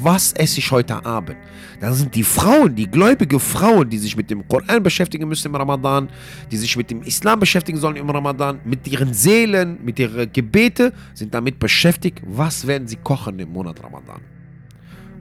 was 0.02 0.34
esse 0.34 0.60
ich 0.60 0.72
heute 0.72 1.06
Abend? 1.06 1.38
Dann 1.80 1.94
sind 1.94 2.16
die 2.16 2.24
Frauen, 2.24 2.76
die 2.76 2.90
gläubige 2.90 3.40
Frauen, 3.40 3.90
die 3.90 3.98
sich 3.98 4.16
mit 4.18 4.30
dem 4.32 4.48
Koran 4.48 4.82
beschäftigen 4.82 5.28
müssen 5.28 5.48
im 5.50 5.56
Ramadan, 5.56 6.10
die 6.50 6.58
sich 6.58 6.76
mit 6.76 6.90
dem 6.90 7.04
Islam 7.04 7.40
beschäftigen 7.40 7.78
sollen 7.78 7.98
im 7.98 8.10
Ramadan, 8.10 8.60
mit 8.66 8.88
ihren 8.88 9.14
Seelen, 9.14 9.78
mit 9.84 10.00
ihren 10.00 10.32
Gebete, 10.32 10.94
sind 11.14 11.34
damit 11.34 11.60
beschäftigt, 11.60 12.22
was 12.26 12.66
werden 12.66 12.88
sie 12.88 12.96
kochen 12.96 13.38
im 13.40 13.50
Monat 13.50 13.84
Ramadan. 13.84 14.22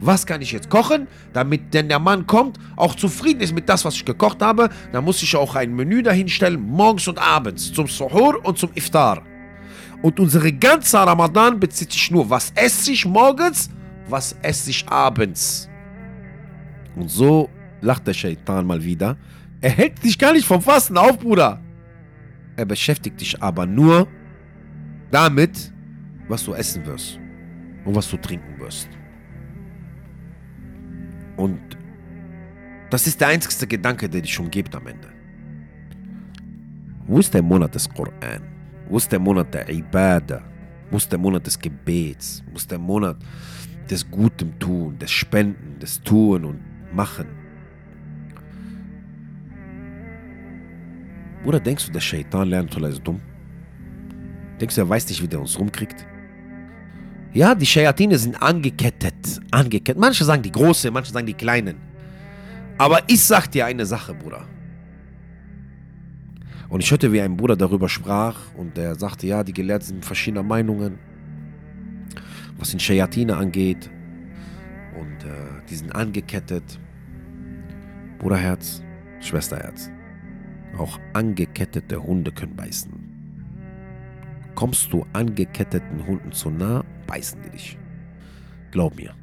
Was 0.01 0.27
kann 0.27 0.43
ich 0.43 0.53
jetzt 0.53 0.69
kochen, 0.71 1.07
damit, 1.33 1.63
wenn 1.73 1.89
der 1.89 1.99
Mann 1.99 2.27
kommt, 2.27 2.59
auch 2.77 2.95
zufrieden 2.95 3.41
ist 3.41 3.55
mit 3.55 3.69
das, 3.69 3.85
was 3.85 3.95
ich 3.95 4.05
gekocht 4.05 4.43
habe, 4.43 4.69
dann 4.93 5.05
muss 5.05 5.23
ich 5.23 5.35
auch 5.37 5.55
ein 5.55 5.75
Menü 5.75 6.03
dahinstellen, 6.03 6.61
morgens 6.61 7.09
und 7.09 7.19
abends, 7.19 7.73
zum 7.73 7.87
Suhur 7.87 8.45
und 8.45 8.59
zum 8.59 8.71
Iftar. 8.75 9.23
Und 10.03 10.21
unsere 10.21 10.53
ganze 10.53 10.99
Ramadan 10.99 11.59
bezieht 11.59 11.93
sich 11.93 12.11
nur, 12.11 12.29
was 12.29 12.53
esse 12.55 12.93
ich 12.93 13.07
morgens 13.07 13.71
was 14.09 14.37
esse 14.43 14.71
ich 14.71 14.89
abends? 14.89 15.69
Und 16.97 17.11
so 17.11 17.51
lacht 17.81 18.07
der 18.07 18.15
Shaitan 18.15 18.67
mal 18.67 18.83
wieder. 18.83 19.17
Er 19.61 19.71
hält 19.71 20.03
dich 20.05 20.19
gar 20.19 20.33
nicht 20.33 20.47
vom 20.47 20.61
Fasten 20.61 20.97
auf, 20.97 21.19
Bruder. 21.19 21.61
Er 22.57 22.65
beschäftigt 22.65 23.21
dich 23.21 23.43
aber 23.43 23.67
nur 23.67 24.07
damit, 25.11 25.73
was 26.29 26.45
du 26.45 26.55
essen 26.55 26.85
wirst 26.87 27.19
und 27.85 27.95
was 27.95 28.09
du 28.11 28.17
trinken 28.17 28.59
wirst. 28.61 28.89
Und 31.37 31.61
das 32.91 33.07
ist 33.07 33.21
der 33.21 33.29
einzigste 33.29 33.67
Gedanke, 33.67 34.09
der 34.09 34.21
dich 34.21 34.39
umgibt 34.39 34.75
am 34.75 34.87
Ende. 34.87 35.09
Wo 37.07 37.19
ist 37.19 37.33
der 37.35 37.43
Monat 37.43 37.75
des 37.75 37.89
Koran? 37.89 38.43
Wo 38.89 38.97
ist 38.97 39.11
der 39.11 39.19
Monat 39.19 39.53
der 39.53 39.69
Ibadah? 39.69 40.43
Wo 40.91 40.97
ist 40.97 41.11
der 41.11 41.19
Monat 41.19 41.47
des 41.47 41.59
Gebets? 41.59 42.43
Wo 42.51 42.57
ist 42.57 42.71
der 42.71 42.79
Monat 42.79 43.17
des 43.91 44.11
Gutem 44.11 44.59
tun, 44.59 44.99
des 44.99 45.11
Spenden, 45.11 45.79
des 45.79 46.03
Tun 46.03 46.45
und 46.45 46.61
Machen. 46.93 47.27
Oder 51.45 51.61
denkst 51.61 51.87
du, 51.87 51.93
der 51.93 52.01
Shaitan 52.01 52.49
lernt 52.49 52.77
oder 52.77 52.89
ist 52.89 53.03
dumm? 53.03 53.21
Denkst 54.61 54.77
du, 54.77 54.81
er 54.83 54.89
weiß 54.89 55.09
nicht, 55.09 55.23
wie 55.23 55.29
der 55.29 55.41
uns 55.41 55.59
rumkriegt? 55.59 56.07
Ja, 57.35 57.55
die 57.55 57.67
Shayatine 57.67 58.19
sind 58.19 58.41
angekettet. 58.41 59.41
Angekettet. 59.51 60.01
Manche 60.01 60.25
sagen 60.25 60.43
die 60.43 60.53
große, 60.53 60.91
manche 60.91 61.13
sagen 61.13 61.27
die 61.27 61.35
kleinen. 61.35 61.77
Aber 62.79 63.01
ich 63.09 63.23
sag 63.23 63.51
dir 63.51 63.67
eine 63.67 63.85
Sache, 63.85 64.15
Bruder. 64.15 64.47
Und 66.69 66.81
ich 66.81 66.91
hörte, 66.91 67.13
wie 67.13 67.21
ein 67.21 67.37
Bruder 67.37 67.57
darüber 67.57 67.89
sprach 67.89 68.37
und 68.57 68.77
der 68.77 68.95
sagte, 68.95 69.27
ja, 69.27 69.45
die 69.45 69.53
Gelehrten 69.53 69.87
sind 69.87 70.05
verschiedener 70.05 70.43
Meinungen 70.43 70.99
was 72.59 72.71
den 72.71 72.81
Shayatine 72.81 73.37
angeht. 73.37 73.91
Und 74.99 75.25
äh, 75.25 75.63
die 75.69 75.77
sind 75.77 75.95
angekettet. 75.95 76.81
Bruderherz, 78.19 78.83
Schwesterherz. 79.21 79.91
Auch 80.79 80.99
angekettete 81.13 82.03
Hunde 82.03 82.33
können 82.33 82.57
beißen. 82.57 82.94
Kommst 84.55 84.93
du 84.93 85.05
angeketteten 85.13 86.07
Hunden 86.07 86.33
zu 86.33 86.51
nah, 86.51 86.85
beißen 87.07 87.41
die 87.43 87.51
dich. 87.51 87.79
Glaub 88.71 88.97
mir. 88.97 89.15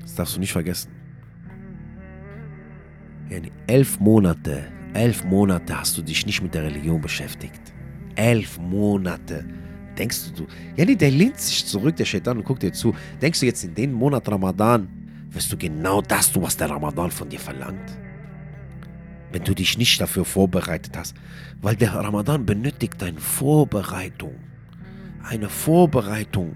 Das 0.00 0.14
darfst 0.14 0.36
du 0.36 0.40
nicht 0.40 0.52
vergessen. 0.52 0.90
Yani 3.28 3.52
elf 3.66 4.00
Monate, 4.00 4.66
elf 4.94 5.24
Monate 5.24 5.78
hast 5.78 5.98
du 5.98 6.02
dich 6.02 6.24
nicht 6.24 6.42
mit 6.42 6.54
der 6.54 6.62
Religion 6.62 7.00
beschäftigt. 7.00 7.74
Elf 8.16 8.58
Monate 8.58 9.44
Denkst 9.98 10.32
du, 10.36 10.46
nee, 10.76 10.94
der 10.94 11.10
lehnt 11.10 11.40
sich 11.40 11.66
zurück, 11.66 11.96
der 11.96 12.04
Shaitan, 12.04 12.38
und 12.38 12.44
guckt 12.44 12.62
dir 12.62 12.72
zu. 12.72 12.94
Denkst 13.20 13.40
du 13.40 13.46
jetzt 13.46 13.64
in 13.64 13.74
den 13.74 13.92
Monat 13.92 14.28
Ramadan, 14.28 14.88
wirst 15.30 15.52
du 15.52 15.56
genau 15.56 16.00
das 16.00 16.30
tun, 16.30 16.44
was 16.44 16.56
der 16.56 16.70
Ramadan 16.70 17.10
von 17.10 17.28
dir 17.28 17.40
verlangt? 17.40 17.98
Wenn 19.32 19.44
du 19.44 19.54
dich 19.54 19.76
nicht 19.76 20.00
dafür 20.00 20.24
vorbereitet 20.24 20.96
hast. 20.96 21.14
Weil 21.60 21.76
der 21.76 21.94
Ramadan 21.94 22.46
benötigt 22.46 23.02
eine 23.02 23.20
Vorbereitung. 23.20 24.34
Eine 25.22 25.48
Vorbereitung. 25.48 26.54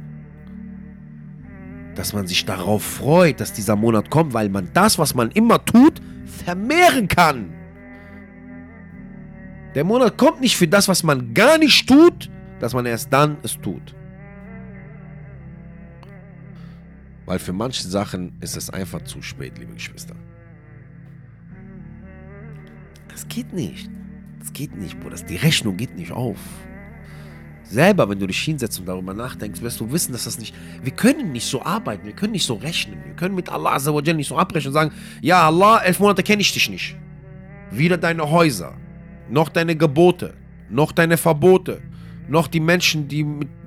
Dass 1.94 2.12
man 2.12 2.26
sich 2.26 2.44
darauf 2.46 2.82
freut, 2.82 3.40
dass 3.40 3.52
dieser 3.52 3.76
Monat 3.76 4.10
kommt, 4.10 4.32
weil 4.32 4.48
man 4.48 4.70
das, 4.72 4.98
was 4.98 5.14
man 5.14 5.30
immer 5.32 5.62
tut, 5.64 6.00
vermehren 6.24 7.08
kann. 7.08 7.52
Der 9.74 9.84
Monat 9.84 10.16
kommt 10.16 10.40
nicht 10.40 10.56
für 10.56 10.68
das, 10.68 10.88
was 10.88 11.02
man 11.02 11.34
gar 11.34 11.58
nicht 11.58 11.88
tut, 11.88 12.30
dass 12.60 12.74
man 12.74 12.86
erst 12.86 13.12
dann 13.12 13.38
es 13.42 13.58
tut. 13.60 13.94
Weil 17.26 17.38
für 17.38 17.52
manche 17.52 17.86
Sachen 17.86 18.32
ist 18.40 18.56
es 18.56 18.70
einfach 18.70 19.02
zu 19.02 19.22
spät, 19.22 19.58
liebe 19.58 19.74
Geschwister. 19.74 20.14
Das 23.12 23.28
geht 23.28 23.52
nicht. 23.52 23.90
Das 24.40 24.52
geht 24.52 24.76
nicht, 24.76 24.98
Bruder. 24.98 25.16
Die 25.16 25.36
Rechnung 25.36 25.76
geht 25.76 25.96
nicht 25.96 26.12
auf. 26.12 26.38
Selber, 27.62 28.08
wenn 28.08 28.18
du 28.18 28.26
dich 28.26 28.40
hinsetzt 28.40 28.80
und 28.80 28.86
darüber 28.86 29.14
nachdenkst, 29.14 29.62
wirst 29.62 29.80
du 29.80 29.90
wissen, 29.92 30.12
dass 30.12 30.24
das 30.24 30.38
nicht. 30.38 30.54
Wir 30.82 30.92
können 30.92 31.32
nicht 31.32 31.46
so 31.46 31.62
arbeiten, 31.62 32.04
wir 32.04 32.12
können 32.12 32.32
nicht 32.32 32.44
so 32.44 32.54
rechnen. 32.54 32.98
Wir 33.04 33.14
können 33.14 33.34
mit 33.34 33.48
Allah 33.48 33.74
Azzawajal 33.74 34.16
nicht 34.16 34.28
so 34.28 34.36
abrechnen 34.36 34.68
und 34.70 34.74
sagen: 34.74 34.92
Ja, 35.20 35.46
Allah, 35.46 35.78
elf 35.78 36.00
Monate 36.00 36.22
kenne 36.22 36.42
ich 36.42 36.52
dich 36.52 36.68
nicht. 36.68 36.96
Weder 37.70 37.96
deine 37.96 38.30
Häuser, 38.30 38.74
noch 39.30 39.48
deine 39.48 39.76
Gebote, 39.76 40.34
noch 40.68 40.92
deine 40.92 41.16
Verbote, 41.16 41.80
noch 42.28 42.48
die 42.48 42.60
Menschen, 42.60 43.08
die, 43.08 43.24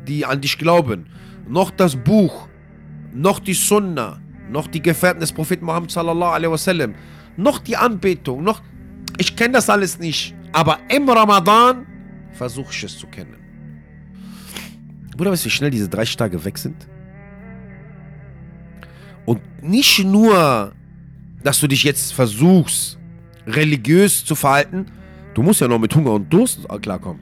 die 0.08 0.26
an 0.26 0.42
dich 0.42 0.58
glauben, 0.58 1.08
noch 1.48 1.72
das 1.72 1.96
Buch, 1.96 2.48
noch 3.14 3.40
die 3.40 3.54
Sunna, 3.54 4.22
noch 4.52 4.68
die 4.68 4.82
Gefährten 4.82 5.22
des 5.22 5.32
Propheten 5.32 5.66
Muhammad 5.66 5.90
sallallahu 5.90 6.32
alaihi 6.32 6.52
wasallam, 6.52 6.96
noch 7.38 7.60
die 7.60 7.78
Anbetung, 7.78 8.44
noch 8.44 8.62
ich 9.18 9.36
kenne 9.36 9.54
das 9.54 9.70
alles 9.70 10.00
nicht, 10.00 10.36
aber 10.52 10.80
im 10.90 11.10
Ramadan 11.10 11.86
versuche 12.32 12.72
ich 12.72 12.84
es 12.84 12.98
zu 12.98 13.08
kennen. 13.08 13.38
Bruder, 15.16 15.32
weißt 15.32 15.46
du, 15.46 15.48
wie 15.48 15.52
schnell 15.52 15.72
diese 15.72 15.90
drei 15.90 16.04
Tage 16.04 16.44
weg 16.44 16.58
sind? 16.58 16.88
Und 19.26 19.42
nicht 19.64 20.04
nur, 20.04 20.74
dass 21.44 21.60
du 21.60 21.68
dich 21.68 21.84
jetzt 21.84 22.14
versuchst, 22.14 23.00
religiös 23.48 24.26
zu 24.26 24.36
verhalten, 24.36 24.88
du 25.34 25.42
musst 25.42 25.62
ja 25.62 25.68
noch 25.68 25.80
mit 25.80 25.96
Hunger 25.96 26.12
und 26.12 26.32
Durst 26.32 26.68
klarkommen. 26.82 27.22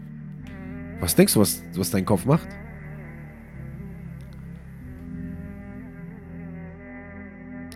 Was 0.99 1.15
denkst 1.15 1.33
du, 1.33 1.41
was, 1.41 1.61
was 1.75 1.91
dein 1.91 2.05
Kopf 2.05 2.25
macht? 2.25 2.47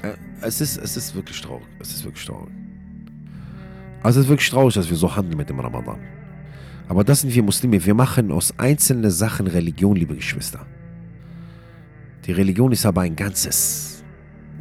Äh, 0.02 0.14
es 0.42 0.62
ist, 0.62 0.78
es 0.78 0.96
ist 0.98 1.14
wirklich 1.14 1.42
traurig. 1.42 1.68
Es 1.80 1.92
ist 1.92 2.04
wirklich 2.04 2.26
traurig. 2.26 2.54
Also 4.08 4.22
es 4.22 4.26
ist 4.26 4.30
wirklich 4.30 4.50
traurig, 4.50 4.74
dass 4.74 4.90
wir 4.90 4.96
so 4.96 5.14
handeln 5.14 5.36
mit 5.36 5.50
dem 5.50 5.60
Ramadan. 5.60 6.00
Aber 6.88 7.04
das 7.04 7.20
sind 7.20 7.36
wir 7.36 7.44
Muslime. 7.44 7.86
Wir 7.86 7.94
machen 7.94 8.32
aus 8.32 8.58
einzelnen 8.58 9.12
Sachen 9.12 9.48
Religion, 9.48 9.98
liebe 9.98 10.16
Geschwister. 10.16 10.66
Die 12.26 12.32
Religion 12.32 12.72
ist 12.72 12.86
aber 12.86 13.02
ein 13.02 13.18
Ganzes. 13.18 14.06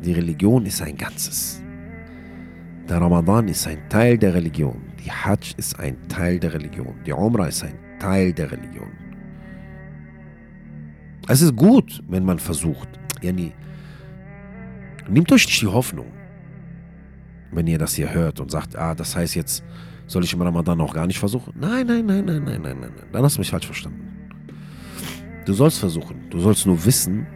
Die 0.04 0.12
Religion 0.12 0.66
ist 0.66 0.82
ein 0.82 0.96
Ganzes. 0.96 1.62
Der 2.88 3.00
Ramadan 3.00 3.46
ist 3.46 3.68
ein 3.68 3.88
Teil 3.88 4.18
der 4.18 4.34
Religion. 4.34 4.82
Die 5.04 5.12
Hajj 5.12 5.54
ist 5.56 5.78
ein 5.78 5.96
Teil 6.08 6.40
der 6.40 6.52
Religion. 6.52 6.96
Die 7.06 7.12
Umrah 7.12 7.46
ist 7.46 7.62
ein 7.62 7.78
Teil 8.00 8.32
der 8.32 8.50
Religion. 8.50 8.90
Es 11.28 11.40
ist 11.40 11.54
gut, 11.54 12.02
wenn 12.08 12.24
man 12.24 12.40
versucht. 12.40 12.88
Yani, 13.22 13.52
nehmt 15.08 15.30
euch 15.30 15.46
nicht 15.46 15.62
die 15.62 15.68
Hoffnung, 15.68 16.06
wenn 17.56 17.66
ihr 17.66 17.78
das 17.78 17.94
hier 17.94 18.12
hört 18.12 18.40
und 18.40 18.50
sagt, 18.50 18.76
ah, 18.76 18.94
das 18.94 19.16
heißt 19.16 19.34
jetzt, 19.34 19.64
soll 20.06 20.24
ich 20.24 20.32
im 20.32 20.42
Ramadan 20.42 20.80
auch 20.80 20.94
gar 20.94 21.06
nicht 21.06 21.18
versuchen? 21.18 21.52
Nein, 21.58 21.86
nein, 21.86 22.06
nein, 22.06 22.24
nein, 22.24 22.42
nein, 22.44 22.62
nein, 22.62 22.78
nein. 22.80 22.92
Dann 23.12 23.22
hast 23.22 23.36
du 23.36 23.40
mich 23.40 23.50
falsch 23.50 23.66
verstanden. 23.66 24.02
Du 25.44 25.52
sollst 25.52 25.78
versuchen. 25.78 26.28
Du 26.30 26.38
sollst 26.38 26.66
nur 26.66 26.84
wissen, 26.84 27.26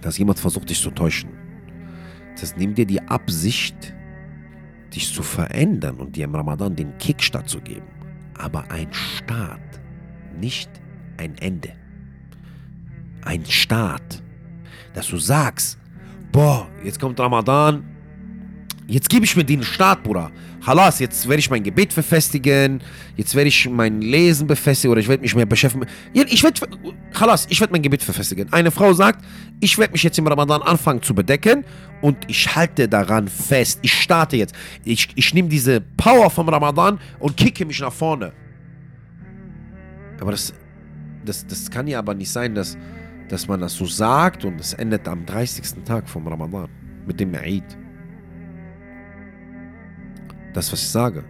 dass 0.00 0.16
jemand 0.16 0.38
versucht, 0.38 0.70
dich 0.70 0.80
zu 0.80 0.90
täuschen. 0.90 1.30
Das 2.32 2.42
heißt, 2.42 2.56
nimm 2.56 2.74
dir 2.74 2.86
die 2.86 3.02
Absicht, 3.02 3.94
dich 4.94 5.12
zu 5.12 5.22
verändern 5.22 5.96
und 5.96 6.16
dir 6.16 6.24
im 6.24 6.34
Ramadan 6.34 6.74
den 6.74 6.96
Kickstart 6.98 7.48
zu 7.48 7.60
geben 7.60 8.00
aber 8.40 8.70
ein 8.70 8.92
Start, 8.92 9.80
nicht 10.38 10.70
ein 11.18 11.36
Ende. 11.38 11.72
Ein 13.22 13.44
Start. 13.44 14.22
dass 14.92 15.06
du 15.06 15.18
sagst, 15.18 15.78
boah, 16.32 16.68
jetzt 16.82 16.98
kommt 16.98 17.20
Ramadan, 17.20 17.84
Jetzt 18.90 19.08
gebe 19.08 19.24
ich 19.24 19.36
mir 19.36 19.44
den 19.44 19.62
Start, 19.62 20.02
Bruder. 20.02 20.32
Halas, 20.66 20.98
jetzt 20.98 21.28
werde 21.28 21.38
ich 21.38 21.48
mein 21.48 21.62
Gebet 21.62 21.92
verfestigen, 21.92 22.82
jetzt 23.16 23.36
werde 23.36 23.46
ich 23.46 23.70
mein 23.70 24.02
Lesen 24.02 24.48
befestigen 24.48 24.90
oder 24.90 25.00
ich 25.00 25.06
werde 25.06 25.22
mich 25.22 25.34
mehr 25.36 25.46
beschäftigen. 25.46 25.86
Ich 26.12 26.42
werde, 26.42 26.60
Halas, 27.14 27.46
ich 27.48 27.60
werde 27.60 27.72
mein 27.72 27.82
Gebet 27.82 28.02
verfestigen. 28.02 28.52
Eine 28.52 28.72
Frau 28.72 28.92
sagt, 28.92 29.24
ich 29.60 29.78
werde 29.78 29.92
mich 29.92 30.02
jetzt 30.02 30.18
im 30.18 30.26
Ramadan 30.26 30.60
anfangen 30.62 31.02
zu 31.02 31.14
bedecken 31.14 31.64
und 32.02 32.16
ich 32.26 32.56
halte 32.56 32.88
daran 32.88 33.28
fest. 33.28 33.78
Ich 33.82 33.94
starte 33.94 34.36
jetzt. 34.36 34.56
Ich, 34.84 35.08
ich 35.14 35.34
nehme 35.34 35.48
diese 35.48 35.80
Power 35.80 36.28
vom 36.28 36.48
Ramadan 36.48 36.98
und 37.20 37.36
kicke 37.36 37.64
mich 37.64 37.78
nach 37.78 37.92
vorne. 37.92 38.32
Aber 40.20 40.32
das, 40.32 40.52
das, 41.24 41.46
das 41.46 41.70
kann 41.70 41.86
ja 41.86 42.00
aber 42.00 42.14
nicht 42.14 42.30
sein, 42.30 42.56
dass, 42.56 42.76
dass 43.28 43.46
man 43.46 43.60
das 43.60 43.72
so 43.74 43.86
sagt 43.86 44.44
und 44.44 44.60
es 44.60 44.74
endet 44.74 45.06
am 45.06 45.24
30. 45.24 45.84
Tag 45.84 46.08
vom 46.08 46.26
Ramadan 46.26 46.68
mit 47.06 47.20
dem 47.20 47.32
Eid. 47.36 47.79
Das, 50.52 50.72
was 50.72 50.82
ich 50.82 50.88
sage. 50.88 51.24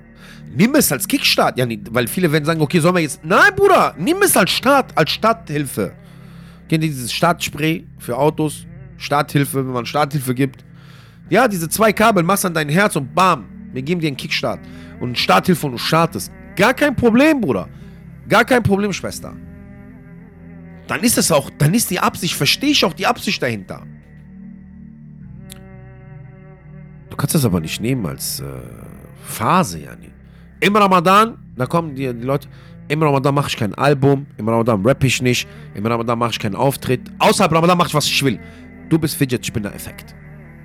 Nimm 0.55 0.75
es 0.75 0.91
als 0.91 1.07
Kickstart, 1.07 1.59
ja, 1.59 1.67
weil 1.91 2.09
viele 2.09 2.31
werden 2.33 2.45
sagen, 2.45 2.61
okay, 2.61 2.81
sollen 2.81 2.97
wir 2.97 3.03
jetzt. 3.03 3.25
Nein, 3.25 3.55
Bruder, 3.55 3.95
nimm 3.99 4.17
es 4.23 4.37
als 4.37 4.51
Start, 4.51 4.97
als 4.97 5.11
Starthilfe. 5.11 5.93
Kennt 6.69 6.83
ihr 6.85 6.91
dieses 6.91 7.13
Startspray 7.13 7.87
für 7.99 8.17
Autos? 8.17 8.67
Starthilfe, 8.97 9.65
wenn 9.65 9.73
man 9.73 9.87
Starthilfe 9.87 10.35
gibt. 10.35 10.65
Ja, 11.29 11.47
diese 11.47 11.69
zwei 11.69 11.93
Kabel, 11.93 12.23
machst 12.25 12.45
an 12.45 12.55
dein 12.55 12.69
Herz 12.69 12.97
und 12.97 13.15
bam, 13.15 13.45
wir 13.73 13.83
geben 13.83 14.01
dir 14.01 14.09
einen 14.09 14.17
Kickstart. 14.17 14.61
Und 14.99 15.17
Starthilfe 15.17 15.67
und 15.67 15.73
du 15.73 15.79
startest. 15.79 16.33
Gar 16.57 16.75
kein 16.75 16.95
Problem, 16.97 17.41
Bruder. 17.41 17.69
Gar 18.29 18.45
kein 18.45 18.63
Problem, 18.63 18.93
Schwester. 18.93 19.35
Dann 20.89 21.01
ist 21.01 21.17
es 21.17 21.31
auch, 21.31 21.49
dann 21.59 21.73
ist 21.73 21.91
die 21.91 22.01
Absicht, 22.01 22.35
verstehe 22.35 22.71
ich 22.71 22.85
auch 22.85 22.93
die 22.93 23.07
Absicht 23.07 23.41
dahinter. 23.41 23.87
Du 27.09 27.17
kannst 27.17 27.35
das 27.35 27.45
aber 27.45 27.61
nicht 27.61 27.81
nehmen 27.81 28.05
als. 28.07 28.41
Äh, 28.41 28.45
Phase, 29.21 29.81
yani. 29.81 30.11
Im 30.61 30.77
Ramadan, 30.77 31.39
da 31.57 31.67
kommen 31.67 31.95
die, 31.95 32.13
die 32.13 32.25
Leute, 32.25 32.49
im 32.89 33.03
Ramadan 33.03 33.35
mache 33.35 33.49
ich 33.49 33.57
kein 33.57 33.73
Album, 33.75 34.27
im 34.37 34.49
Ramadan 34.49 34.85
rappe 34.85 35.07
ich 35.07 35.23
nicht, 35.23 35.49
im 35.75 35.87
Ramadan 35.87 36.19
mache 36.19 36.33
ich 36.33 36.39
keinen 36.39 36.57
Auftritt. 36.57 37.01
Außerhalb 37.19 37.53
Ramadan 37.53 37.79
mache 37.79 37.89
ich, 37.89 37.95
was 37.95 38.07
ich 38.07 38.23
will. 38.23 38.41
Du 38.89 38.99
bist 38.99 39.17
Fidget 39.17 39.47
Spinner-Effekt. 39.47 40.15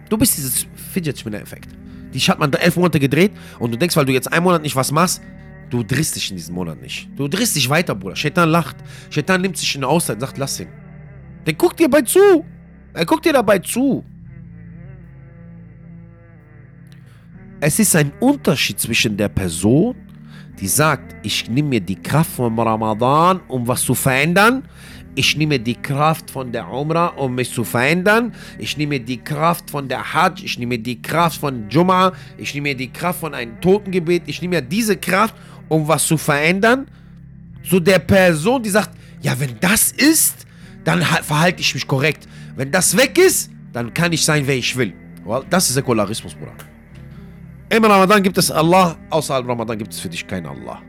Du 0.10 0.18
bist 0.18 0.36
dieses 0.36 0.66
Fidget 0.92 1.20
Spinner-Effekt. 1.20 1.70
Die 2.14 2.20
hat 2.20 2.40
man 2.40 2.52
elf 2.54 2.78
Monate 2.78 3.00
gedreht 3.00 3.32
und 3.60 3.72
du 3.72 3.78
denkst, 3.78 3.96
weil 3.96 4.06
du 4.06 4.14
jetzt 4.14 4.32
einen 4.32 4.44
Monat 4.44 4.62
nicht 4.64 4.76
was 4.76 4.92
machst, 4.92 5.22
du 5.70 5.84
drehst 5.84 6.16
dich 6.16 6.32
in 6.32 6.38
diesem 6.38 6.56
Monat 6.56 6.82
nicht. 6.82 7.10
Du 7.16 7.28
drehst 7.28 7.56
dich 7.56 7.70
weiter, 7.70 7.94
Bruder. 7.94 8.16
Shaitan 8.16 8.50
lacht. 8.50 8.78
Shaitan 9.10 9.42
nimmt 9.42 9.58
sich 9.58 9.76
in 9.76 9.84
Auszeit 9.84 10.16
und 10.16 10.22
sagt, 10.22 10.38
lass 10.38 10.60
ihn. 10.60 10.68
Der 11.46 11.54
guckt 11.54 11.80
dir 11.80 11.88
dabei 11.88 12.02
zu. 12.02 12.44
Er 12.94 13.06
guckt 13.06 13.26
dir 13.26 13.34
dabei 13.34 13.60
zu. 13.60 14.04
Es 17.62 17.80
ist 17.80 17.96
ein 17.96 18.12
Unterschied 18.20 18.80
zwischen 18.80 19.16
der 19.16 19.30
Person, 19.30 19.96
die 20.60 20.68
sagt, 20.68 21.16
ich 21.24 21.50
nehme 21.50 21.70
mir 21.70 21.82
die 21.82 21.96
Kraft 21.96 22.32
vom 22.32 22.60
Ramadan, 22.60 23.40
um 23.48 23.66
was 23.68 23.82
zu 23.82 23.96
verändern. 23.96 24.64
Ich 25.16 25.38
nehme 25.38 25.58
die 25.58 25.76
Kraft 25.76 26.30
von 26.30 26.52
der 26.52 26.70
Umrah, 26.70 27.08
um 27.16 27.36
mich 27.36 27.54
zu 27.54 27.64
verändern. 27.64 28.34
Ich 28.60 28.76
nehme 28.76 29.00
die 29.00 29.18
Kraft 29.18 29.70
von 29.70 29.88
der 29.88 30.14
Hajj. 30.14 30.44
Ich 30.44 30.60
nehme 30.60 30.78
die 30.78 31.02
Kraft 31.02 31.40
von 31.40 31.70
Jum'ah. 31.70 32.12
Ich 32.38 32.54
nehme 32.54 32.76
die 32.76 32.92
Kraft 32.92 33.22
von 33.22 33.34
einem 33.34 33.60
Totengebet. 33.62 34.24
Ich 34.26 34.42
nehme 34.42 34.62
diese 34.62 34.98
Kraft, 34.98 35.36
um 35.70 35.88
was 35.88 36.06
zu 36.06 36.18
verändern. 36.18 36.88
Zu 37.64 37.80
der 37.80 38.00
Person, 38.00 38.62
die 38.62 38.70
sagt, 38.70 38.92
ja, 39.22 39.40
wenn 39.40 39.58
das 39.62 39.94
ist, 39.94 40.46
dann 40.84 41.02
verhalte 41.02 41.62
ich 41.62 41.74
mich 41.74 41.88
korrekt. 41.88 42.28
Wenn 42.58 42.70
das 42.70 42.98
weg 42.98 43.18
ist, 43.18 43.50
dann 43.72 43.94
kann 43.94 44.12
ich 44.12 44.26
sein, 44.26 44.46
wer 44.46 44.58
ich 44.58 44.76
will. 44.76 44.94
Das 45.50 45.70
ist 45.70 45.76
Säkularismus, 45.76 46.34
Bruder. 46.36 46.75
Im 47.70 47.84
Ramadan 47.84 48.22
gibt 48.22 48.38
es 48.38 48.52
Allah, 48.52 48.96
außerhalb 49.10 49.48
Ramadan 49.48 49.78
gibt 49.78 49.92
es 49.92 50.00
für 50.00 50.10
dich 50.10 50.26
keinen 50.28 50.46
Allah. 50.46 50.82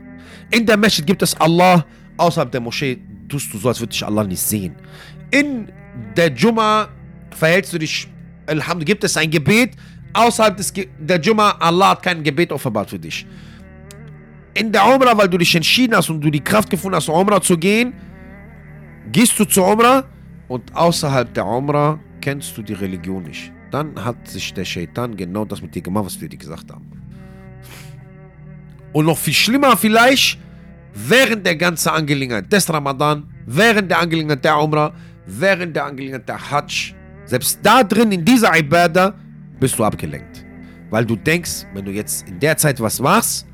In 0.51 0.65
der 0.65 0.77
Masjid 0.77 1.05
gibt 1.05 1.23
es 1.23 1.35
Allah, 1.39 1.83
außerhalb 2.17 2.51
der 2.51 2.61
Moschee 2.61 2.99
tust 3.27 3.51
du 3.51 3.57
so, 3.57 3.69
als 3.69 3.79
würde 3.79 3.91
dich 3.91 4.05
Allah 4.05 4.23
nicht 4.23 4.41
sehen. 4.41 4.75
In 5.31 5.71
der 6.15 6.31
Jumma 6.31 6.89
verhältst 7.31 7.73
du 7.73 7.79
dich, 7.79 8.07
Alhamdulillah, 8.45 8.85
gibt 8.85 9.03
es 9.03 9.17
ein 9.17 9.29
Gebet, 9.31 9.71
außerhalb 10.13 10.55
des 10.55 10.71
Ge 10.71 10.87
der 10.99 11.19
Jumma, 11.19 11.55
Allah 11.59 11.89
hat 11.89 12.03
kein 12.03 12.23
Gebet 12.23 12.51
offenbart 12.51 12.91
für 12.91 12.99
dich. 12.99 13.25
In 14.53 14.71
der 14.71 14.85
Umrah, 14.85 15.17
weil 15.17 15.29
du 15.29 15.37
dich 15.37 15.55
entschieden 15.55 15.95
hast 15.95 16.09
und 16.09 16.21
du 16.21 16.29
die 16.29 16.43
Kraft 16.43 16.69
gefunden 16.69 16.95
hast, 16.95 17.09
Umrah 17.09 17.41
zu 17.41 17.57
gehen, 17.57 17.93
gehst 19.11 19.37
du 19.39 19.45
zur 19.45 19.67
Umrah 19.67 20.03
und 20.47 20.75
außerhalb 20.75 21.33
der 21.33 21.45
Umrah 21.45 21.99
kennst 22.21 22.55
du 22.55 22.61
die 22.61 22.73
Religion 22.73 23.23
nicht 23.23 23.51
dann 23.71 24.03
hat 24.03 24.27
sich 24.27 24.53
der 24.53 24.65
Shaitan 24.65 25.15
genau 25.15 25.45
das 25.45 25.61
mit 25.61 25.75
dir 25.75 25.81
gemacht, 25.81 26.05
was 26.05 26.21
wir 26.21 26.29
dir 26.29 26.37
gesagt 26.37 26.71
haben. 26.71 26.85
Und 28.93 29.05
noch 29.05 29.17
viel 29.17 29.33
schlimmer 29.33 29.77
vielleicht, 29.77 30.39
während 30.93 31.45
der 31.45 31.55
ganzen 31.55 31.89
Angelegenheit 31.89 32.51
des 32.51 32.71
Ramadan, 32.71 33.27
während 33.45 33.91
der 33.91 33.99
Angelegenheit 33.99 34.43
der 34.43 34.57
Umrah, 34.57 34.93
während 35.25 35.75
der 35.75 35.85
Angelegenheit 35.85 36.27
der 36.27 36.51
Hajj, 36.51 36.95
selbst 37.25 37.59
da 37.61 37.83
drin 37.83 38.11
in 38.11 38.23
dieser 38.23 38.57
Ibadah 38.57 39.13
bist 39.59 39.77
du 39.77 39.83
abgelenkt. 39.83 40.45
Weil 40.89 41.05
du 41.05 41.15
denkst, 41.15 41.65
wenn 41.73 41.83
du 41.83 41.91
jetzt 41.91 42.27
in 42.27 42.39
der 42.39 42.55
Zeit 42.55 42.79
was 42.79 42.99
machst, 42.99 43.45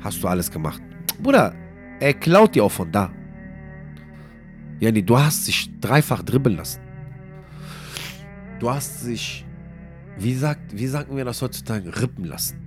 hast 0.00 0.22
du 0.22 0.28
alles 0.28 0.50
gemacht. 0.50 0.80
Bruder, 1.20 1.52
er 1.98 2.14
klaut 2.14 2.54
dir 2.54 2.64
auch 2.64 2.72
von 2.72 2.90
da. 2.90 3.10
Yani, 4.78 5.02
du 5.02 5.18
hast 5.18 5.46
dich 5.46 5.68
dreifach 5.80 6.22
dribbeln 6.22 6.56
lassen. 6.56 6.80
Du 8.60 8.70
hast 8.70 9.00
sich, 9.00 9.46
wie, 10.18 10.34
sagt, 10.34 10.76
wie 10.76 10.86
sagen 10.86 11.16
wir 11.16 11.24
das 11.24 11.40
heutzutage, 11.40 12.00
rippen 12.00 12.26
lassen. 12.26 12.60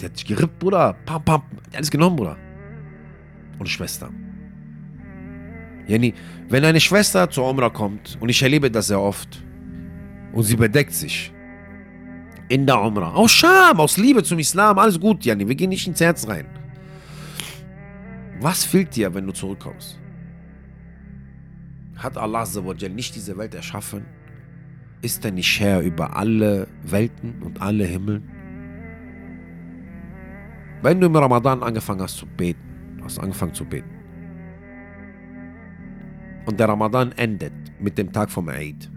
Der 0.00 0.08
hat 0.08 0.16
dich 0.16 0.24
gerippt, 0.24 0.58
Bruder. 0.58 0.96
Pam, 1.04 1.22
pam. 1.22 1.42
Alles 1.74 1.90
genommen, 1.90 2.16
Bruder. 2.16 2.38
Und 3.58 3.68
Schwester. 3.68 4.10
Jenny, 5.86 6.14
wenn 6.48 6.64
eine 6.64 6.80
Schwester 6.80 7.28
zur 7.28 7.44
Omra 7.44 7.68
kommt, 7.68 8.16
und 8.20 8.30
ich 8.30 8.42
erlebe 8.42 8.70
das 8.70 8.86
sehr 8.86 9.00
oft, 9.00 9.44
und 10.32 10.42
sie 10.42 10.56
bedeckt 10.56 10.94
sich 10.94 11.32
in 12.48 12.66
der 12.66 12.80
Omra, 12.80 13.12
aus 13.12 13.30
Scham, 13.30 13.80
aus 13.80 13.98
Liebe 13.98 14.22
zum 14.22 14.38
Islam, 14.38 14.78
alles 14.78 14.98
gut, 14.98 15.22
Jenny, 15.22 15.46
wir 15.46 15.54
gehen 15.54 15.68
nicht 15.68 15.86
ins 15.86 16.00
Herz 16.00 16.26
rein. 16.26 16.46
Was 18.40 18.64
fehlt 18.64 18.96
dir, 18.96 19.12
wenn 19.12 19.26
du 19.26 19.32
zurückkommst? 19.32 19.98
Hat 21.96 22.16
Allah 22.16 22.46
nicht 22.94 23.14
diese 23.16 23.36
Welt 23.36 23.54
erschaffen? 23.54 24.06
Ist 25.00 25.24
er 25.24 25.30
nicht 25.30 25.60
Herr 25.60 25.80
über 25.80 26.16
alle 26.16 26.66
Welten 26.82 27.42
und 27.42 27.62
alle 27.62 27.84
Himmel? 27.84 28.22
Wenn 30.82 31.00
du 31.00 31.06
im 31.06 31.16
Ramadan 31.16 31.62
angefangen 31.62 32.02
hast 32.02 32.16
zu 32.16 32.26
beten, 32.26 33.00
hast 33.02 33.18
angefangen 33.18 33.54
zu 33.54 33.64
beten, 33.64 33.90
und 36.46 36.58
der 36.58 36.68
Ramadan 36.68 37.12
endet 37.12 37.52
mit 37.78 37.98
dem 37.98 38.12
Tag 38.12 38.30
vom 38.30 38.48
Eid, 38.48 38.90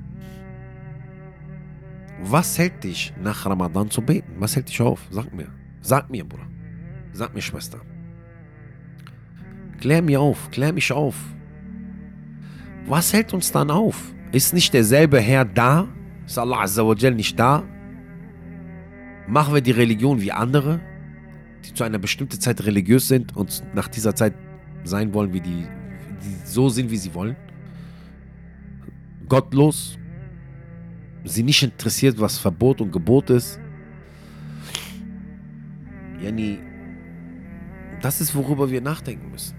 was 2.24 2.58
hält 2.58 2.84
dich 2.84 3.14
nach 3.22 3.46
Ramadan 3.46 3.90
zu 3.90 4.02
beten? 4.02 4.34
Was 4.38 4.56
hält 4.56 4.70
dich 4.70 4.80
auf? 4.80 5.08
Sag 5.10 5.34
mir. 5.34 5.48
Sag 5.82 6.10
mir, 6.10 6.24
Bruder. 6.24 6.48
Sag 7.14 7.34
mir, 7.34 7.42
Schwester. 7.42 7.82
Klär 9.80 10.04
mir 10.04 10.22
auf. 10.22 10.52
Klär 10.52 10.72
mich 10.72 10.92
auf. 10.92 11.16
Was 12.86 13.12
hält 13.12 13.34
uns 13.34 13.52
dann 13.52 13.72
auf? 13.72 14.14
Ist 14.32 14.54
nicht 14.54 14.74
derselbe 14.74 15.20
Herr 15.20 15.44
da? 15.44 15.88
Ist 16.26 16.38
Allah 16.38 16.62
Azzawajal 16.62 17.13
nicht 17.13 17.38
da? 17.38 17.63
Machen 19.28 19.54
wir 19.54 19.62
die 19.62 19.72
Religion 19.72 20.22
wie 20.22 20.32
andere, 20.32 20.80
die 21.65 21.74
zu 21.74 21.84
einer 21.84 22.00
bestimmten 22.00 22.39
Zeit 22.39 22.65
religiös 22.65 23.08
sind 23.08 23.36
und 23.36 23.63
nach 23.76 23.89
dieser 23.89 24.15
Zeit 24.15 24.34
sein 24.84 25.13
wollen, 25.13 25.34
wie 25.34 25.41
die, 25.41 25.67
die 26.24 26.46
so 26.46 26.70
sind, 26.70 26.89
wie 26.89 26.98
sie 26.98 27.13
wollen? 27.13 27.36
Gottlos? 29.28 29.98
Sie 31.24 31.44
nicht 31.44 31.62
interessiert, 31.62 32.20
was 32.20 32.38
Verbot 32.38 32.82
und 32.82 32.91
Gebot 32.91 33.30
ist? 33.30 33.60
Yani, 36.22 36.60
das 38.02 38.22
ist, 38.22 38.34
worüber 38.34 38.70
wir 38.72 38.82
nachdenken 38.82 39.30
müssen. 39.30 39.56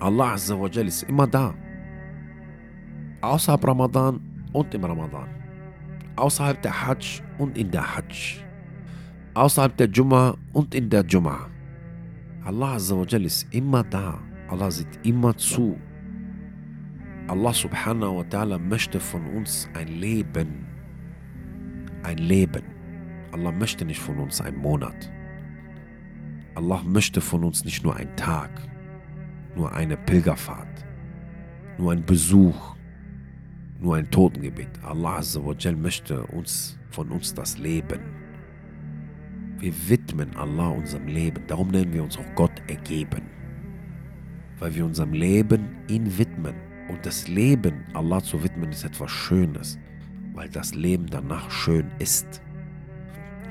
Allah 0.00 0.32
Azzawajal 0.32 0.86
ist 0.86 1.02
immer 1.04 1.26
da. 1.26 1.54
Außerhalb 3.20 3.66
Ramadan 3.66 4.20
und 4.52 4.74
im 4.74 4.84
Ramadan. 4.84 5.28
Außerhalb 6.16 6.60
der 6.62 6.86
Hajj 6.86 7.22
und 7.38 7.58
in 7.58 7.70
der 7.70 7.96
Hajj. 7.96 8.44
Außerhalb 9.34 9.76
der 9.76 9.88
Jumma 9.88 10.36
und 10.52 10.74
in 10.74 10.88
der 10.88 11.04
Jumma. 11.04 11.48
Allah 12.44 12.74
Azzawajal 12.74 13.24
ist 13.24 13.46
immer 13.52 13.84
da. 13.84 14.18
Allah 14.48 14.70
sieht 14.70 14.88
immer 15.04 15.36
zu. 15.36 15.78
Allah 17.28 17.52
subhanahu 17.52 18.18
wa 18.18 18.22
ta'ala 18.22 18.58
möchte 18.58 18.98
von 18.98 19.26
uns 19.36 19.68
ein 19.74 19.88
Leben. 19.88 20.66
Ein 22.02 22.18
Leben. 22.18 22.64
Allah 23.32 23.52
möchte 23.52 23.84
nicht 23.84 24.00
von 24.00 24.18
uns 24.18 24.40
einen 24.40 24.56
Monat. 24.56 25.10
Allah 26.54 26.82
möchte 26.84 27.20
von 27.20 27.44
uns 27.44 27.64
nicht 27.64 27.84
nur 27.84 27.94
einen 27.94 28.16
Tag, 28.16 28.50
nur 29.54 29.72
eine 29.72 29.96
Pilgerfahrt, 29.96 30.86
nur 31.78 31.92
ein 31.92 32.04
Besuch, 32.04 32.77
nur 33.80 33.96
ein 33.96 34.10
Totengebet. 34.10 34.68
Allah 34.82 35.18
Azzawajal 35.18 35.76
möchte 35.76 36.24
uns, 36.26 36.78
von 36.90 37.10
uns 37.10 37.34
das 37.34 37.58
Leben. 37.58 38.00
Wir 39.58 39.72
widmen 39.88 40.36
Allah 40.36 40.68
unserem 40.68 41.06
Leben. 41.06 41.42
Darum 41.46 41.68
nennen 41.68 41.92
wir 41.92 42.02
uns 42.02 42.16
auch 42.16 42.34
Gott 42.34 42.62
ergeben. 42.68 43.22
Weil 44.58 44.74
wir 44.74 44.84
unserem 44.84 45.12
Leben 45.12 45.76
ihn 45.88 46.18
widmen. 46.18 46.54
Und 46.88 47.04
das 47.04 47.28
Leben 47.28 47.84
Allah 47.94 48.22
zu 48.22 48.42
widmen 48.42 48.70
ist 48.70 48.84
etwas 48.84 49.10
Schönes. 49.10 49.78
Weil 50.34 50.48
das 50.48 50.74
Leben 50.74 51.06
danach 51.06 51.50
schön 51.50 51.90
ist. 51.98 52.42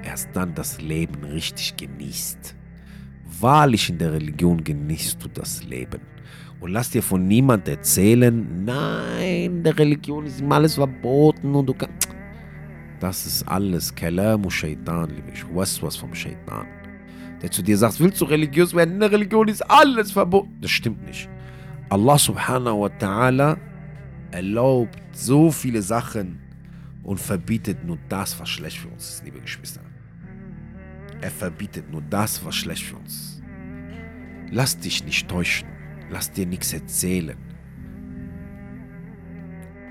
Erst 0.04 0.30
dann 0.34 0.54
das 0.56 0.82
Leben 0.82 1.24
richtig 1.24 1.76
genießt. 1.76 2.56
Wahrlich 3.40 3.90
in 3.90 3.98
der 3.98 4.14
Religion 4.14 4.64
genießt 4.64 5.24
du 5.24 5.28
das 5.28 5.64
Leben. 5.64 6.02
Und 6.60 6.72
lass 6.72 6.90
dir 6.90 7.04
von 7.04 7.28
niemand 7.28 7.68
erzählen, 7.68 8.66
nein, 8.66 9.64
der 9.64 9.78
Religion 9.78 10.26
ist 10.26 10.40
ihm 10.42 10.52
alles 10.52 10.76
verboten 10.76 11.54
und 11.54 11.68
du 11.68 11.74
kannst. 11.74 12.10
Das 13.00 13.26
ist 13.28 13.48
alles 13.48 13.94
Kalamu 13.94 14.50
Shaitan, 14.50 15.10
liebe 15.12 15.32
ich. 15.32 15.46
Was 15.54 15.82
was 15.84 15.96
vom 15.96 16.16
Shaitan. 16.16 16.66
Der 17.42 17.52
zu 17.52 17.62
dir 17.62 17.78
sagt, 17.78 18.00
willst 18.00 18.20
du 18.22 18.26
religiös 18.26 18.74
werden? 18.74 18.96
In 18.96 19.00
der 19.00 19.12
Religion 19.12 19.48
ist 19.48 19.62
alles 19.70 20.12
verboten. 20.12 20.58
Das 20.62 20.72
stimmt 20.72 21.06
nicht. 21.06 21.30
Allah 21.90 22.18
subhanahu 22.18 22.82
wa 22.82 22.88
ta'ala 22.88 23.58
erlaubt 24.32 25.00
so 25.12 25.52
viele 25.52 25.82
Sachen 25.84 26.40
und 27.04 27.20
verbietet 27.20 27.86
nur 27.86 28.00
das, 28.10 28.40
was 28.40 28.50
schlecht 28.50 28.80
für 28.80 28.88
uns 28.90 29.10
ist, 29.10 29.24
liebe 29.24 29.40
Geschwister. 29.40 29.82
Er 31.22 31.32
verbietet 31.32 31.90
nur 31.92 32.02
das, 32.10 32.44
was 32.44 32.56
schlecht 32.56 32.84
für 32.84 32.96
uns 32.98 33.14
ist. 33.14 33.44
Lass 34.52 34.78
dich 34.78 35.06
nicht 35.06 35.28
täuschen. 35.28 35.77
Lass 36.10 36.32
dir 36.32 36.46
nichts 36.46 36.74
erzählen. 36.74 37.38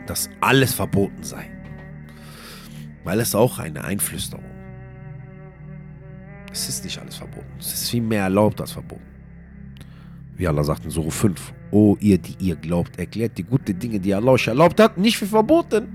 Dass 0.07 0.31
alles 0.40 0.72
verboten 0.74 1.22
sei. 1.22 1.50
Weil 3.05 3.20
es 3.20 3.35
auch 3.35 3.59
eine 3.59 3.85
Einflüsterung. 3.85 4.44
Es 6.52 6.68
ist 6.68 6.85
nicht 6.85 6.98
alles 6.98 7.16
verboten. 7.16 7.52
Es 7.59 7.72
ist 7.72 7.90
viel 7.90 8.02
mehr 8.02 8.22
erlaubt 8.22 8.61
als 8.61 8.72
verboten. 8.72 9.02
Wie 10.37 10.46
Allah 10.48 10.64
sagt 10.64 10.85
in 10.85 10.90
Surah 10.90 11.11
5. 11.11 11.52
O 11.70 11.96
ihr, 12.00 12.18
die 12.18 12.37
ihr 12.38 12.57
glaubt, 12.57 12.98
erklärt 12.98 13.37
die 13.37 13.42
guten 13.42 13.79
Dinge, 13.79 13.98
die 13.98 14.14
Allah 14.14 14.33
euch 14.33 14.46
erlaubt 14.46 14.81
hat, 14.81 14.96
nicht 14.96 15.18
für 15.18 15.26
verboten. 15.26 15.88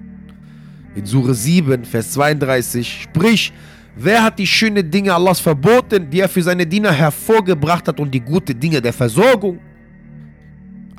In 0.96 1.06
Surah 1.06 1.34
7, 1.34 1.86
Vers 1.86 2.12
32. 2.12 3.04
Sprich, 3.04 3.54
Wer 3.96 4.24
hat 4.24 4.40
die 4.40 4.48
schönen 4.48 4.90
Dinge 4.90 5.14
Allahs 5.14 5.40
verboten, 5.40 6.10
die 6.10 6.22
er 6.22 6.30
für 6.30 6.42
seine 6.42 6.66
Diener 6.66 6.92
hervorgebracht 6.92 7.88
hat 7.88 8.00
und 8.00 8.12
die 8.12 8.22
guten 8.22 8.58
Dinge 8.58 8.82
der 8.82 8.94
Versorgung? 8.94 9.60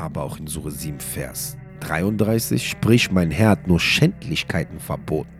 Aber 0.02 0.24
auch 0.24 0.36
in 0.40 0.48
Surah 0.48 0.72
7, 0.72 0.98
Vers 0.98 1.56
33, 1.78 2.70
sprich, 2.70 3.12
mein 3.12 3.30
Herr 3.30 3.50
hat 3.50 3.68
nur 3.68 3.78
Schändlichkeiten 3.78 4.80
verboten. 4.80 5.30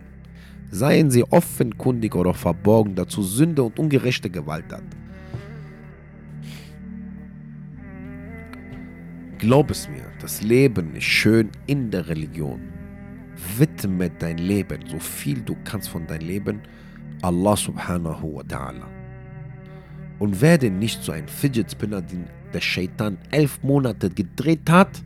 Seien 0.70 1.10
sie 1.10 1.24
offenkundig 1.24 2.14
oder 2.14 2.32
verborgen, 2.32 2.94
dazu 2.94 3.24
Sünde 3.24 3.64
und 3.64 3.76
ungerechte 3.80 4.30
Gewalt 4.30 4.72
hat. 4.72 4.84
Glaub 9.38 9.72
es 9.72 9.88
mir, 9.88 10.06
das 10.20 10.42
Leben 10.42 10.94
ist 10.94 11.06
schön 11.06 11.50
in 11.66 11.90
der 11.90 12.06
Religion. 12.06 12.60
Widme 13.58 14.10
dein 14.10 14.38
Leben, 14.38 14.86
so 14.86 15.00
viel 15.00 15.40
du 15.40 15.56
kannst 15.64 15.88
von 15.88 16.06
deinem 16.06 16.28
Leben, 16.28 16.60
Allah 17.20 17.56
subhanahu 17.56 18.36
wa 18.36 18.42
ta'ala. 18.42 18.86
Und 20.20 20.40
werde 20.40 20.70
nicht 20.70 21.02
so 21.02 21.10
ein 21.10 21.26
Fidget 21.26 21.72
Spinner, 21.72 22.00
den 22.00 22.28
der 22.52 22.60
Shaitan 22.60 23.18
elf 23.30 23.62
Monate 23.62 24.10
gedreht 24.10 24.70
hat 24.70 25.02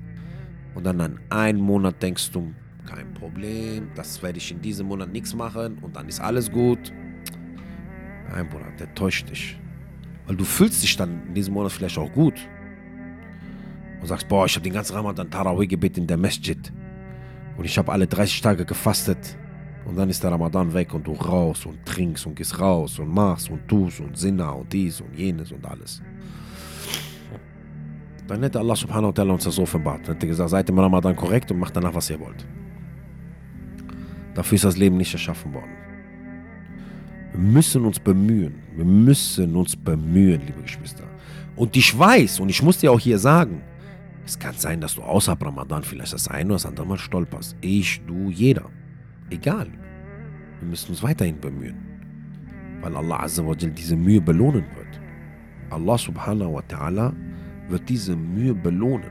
und 0.74 0.84
dann 0.84 1.00
an 1.00 1.18
einen 1.30 1.60
Monat 1.60 2.02
denkst 2.02 2.30
du, 2.32 2.52
kein 2.86 3.12
Problem, 3.14 3.88
das 3.94 4.22
werde 4.22 4.38
ich 4.38 4.50
in 4.52 4.60
diesem 4.60 4.86
Monat 4.86 5.12
nichts 5.12 5.34
machen 5.34 5.78
und 5.82 5.96
dann 5.96 6.08
ist 6.08 6.20
alles 6.20 6.50
gut. 6.50 6.92
Nein, 8.30 8.48
Bruder, 8.48 8.70
der 8.78 8.94
täuscht 8.94 9.30
dich. 9.30 9.58
Weil 10.26 10.36
du 10.36 10.44
fühlst 10.44 10.82
dich 10.82 10.96
dann 10.96 11.22
in 11.28 11.34
diesem 11.34 11.54
Monat 11.54 11.72
vielleicht 11.72 11.98
auch 11.98 12.12
gut. 12.12 12.34
Und 14.00 14.06
sagst, 14.06 14.28
boah, 14.28 14.46
ich 14.46 14.54
habe 14.54 14.64
den 14.64 14.72
ganzen 14.72 14.94
Ramadan 14.94 15.30
Tarawih 15.30 15.66
gebeten 15.66 16.00
in 16.00 16.06
der 16.06 16.16
Masjid. 16.16 16.72
Und 17.56 17.64
ich 17.64 17.78
habe 17.78 17.92
alle 17.92 18.06
30 18.06 18.40
Tage 18.40 18.64
gefastet. 18.64 19.36
Und 19.84 19.96
dann 19.96 20.10
ist 20.10 20.22
der 20.22 20.32
Ramadan 20.32 20.74
weg 20.74 20.92
und 20.94 21.06
du 21.06 21.12
raus 21.12 21.64
und 21.64 21.84
trinkst 21.86 22.26
und 22.26 22.34
gehst 22.34 22.58
raus 22.58 22.98
und 22.98 23.08
machst 23.08 23.48
und 23.50 23.68
tust 23.68 24.00
und 24.00 24.18
Sinna 24.18 24.50
und 24.50 24.72
dies 24.72 25.00
und 25.00 25.14
jenes 25.14 25.52
und 25.52 25.64
alles. 25.64 26.02
Dann 28.26 28.42
hätte 28.42 28.58
Allah 28.58 28.74
subhanahu 28.74 29.08
wa 29.08 29.22
ta'ala 29.22 29.32
uns 29.32 29.44
das 29.44 29.58
offenbart. 29.58 30.00
Dann 30.06 30.14
hätte 30.14 30.26
gesagt, 30.26 30.50
seid 30.50 30.68
im 30.68 30.78
Ramadan 30.78 31.14
korrekt 31.14 31.50
und 31.52 31.58
macht 31.58 31.76
danach, 31.76 31.94
was 31.94 32.10
ihr 32.10 32.18
wollt. 32.18 32.46
Dafür 34.34 34.56
ist 34.56 34.64
das 34.64 34.76
Leben 34.76 34.96
nicht 34.96 35.12
erschaffen 35.12 35.54
worden. 35.54 35.70
Wir 37.32 37.40
müssen 37.40 37.84
uns 37.84 38.00
bemühen. 38.00 38.54
Wir 38.74 38.84
müssen 38.84 39.54
uns 39.54 39.76
bemühen, 39.76 40.40
liebe 40.44 40.62
Geschwister. 40.62 41.04
Und 41.54 41.76
ich 41.76 41.96
weiß, 41.96 42.40
und 42.40 42.48
ich 42.48 42.62
muss 42.62 42.78
dir 42.78 42.92
auch 42.92 43.00
hier 43.00 43.18
sagen, 43.18 43.62
es 44.24 44.38
kann 44.38 44.54
sein, 44.56 44.80
dass 44.80 44.96
du 44.96 45.02
außerhalb 45.02 45.44
Ramadan 45.44 45.84
vielleicht 45.84 46.12
das 46.12 46.26
eine 46.28 46.46
oder 46.46 46.54
das 46.56 46.66
andere 46.66 46.86
Mal 46.86 46.98
stolperst. 46.98 47.56
Ich, 47.60 48.02
du, 48.06 48.30
jeder. 48.30 48.64
Egal. 49.30 49.68
Wir 50.60 50.68
müssen 50.68 50.90
uns 50.90 51.02
weiterhin 51.02 51.40
bemühen. 51.40 51.76
Weil 52.82 52.96
Allah 52.96 53.20
Azza 53.20 53.46
wa 53.46 53.54
diese 53.54 53.96
Mühe 53.96 54.20
belohnen 54.20 54.64
wird. 54.74 55.00
Allah 55.70 55.96
subhanahu 55.96 56.54
wa 56.54 56.62
ta'ala 56.68 57.12
wird 57.68 57.88
diese 57.88 58.16
Mühe 58.16 58.54
belohnen. 58.54 59.10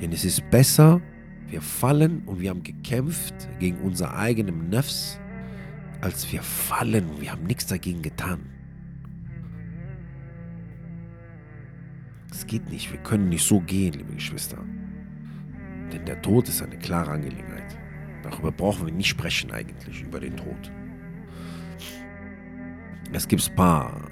Denn 0.00 0.12
es 0.12 0.24
ist 0.24 0.48
besser, 0.50 1.00
wir 1.48 1.60
fallen 1.60 2.22
und 2.26 2.40
wir 2.40 2.50
haben 2.50 2.62
gekämpft 2.62 3.34
gegen 3.58 3.78
unser 3.78 4.16
eigenes 4.16 4.54
Nefs, 4.54 5.20
als 6.00 6.30
wir 6.32 6.42
fallen 6.42 7.08
und 7.10 7.20
wir 7.20 7.32
haben 7.32 7.44
nichts 7.44 7.66
dagegen 7.66 8.02
getan. 8.02 8.40
Es 12.30 12.46
geht 12.46 12.68
nicht, 12.70 12.90
wir 12.90 12.98
können 12.98 13.28
nicht 13.28 13.46
so 13.46 13.60
gehen, 13.60 13.92
liebe 13.92 14.14
Geschwister. 14.14 14.58
Denn 15.92 16.04
der 16.04 16.20
Tod 16.20 16.48
ist 16.48 16.62
eine 16.62 16.76
klare 16.76 17.12
Angelegenheit. 17.12 17.78
Darüber 18.22 18.50
brauchen 18.50 18.86
wir 18.86 18.92
nicht 18.92 19.08
sprechen 19.08 19.52
eigentlich, 19.52 20.02
über 20.02 20.18
den 20.18 20.36
Tod. 20.36 20.72
Es 23.12 23.28
gibt 23.28 23.48
ein 23.48 23.54
paar 23.54 24.10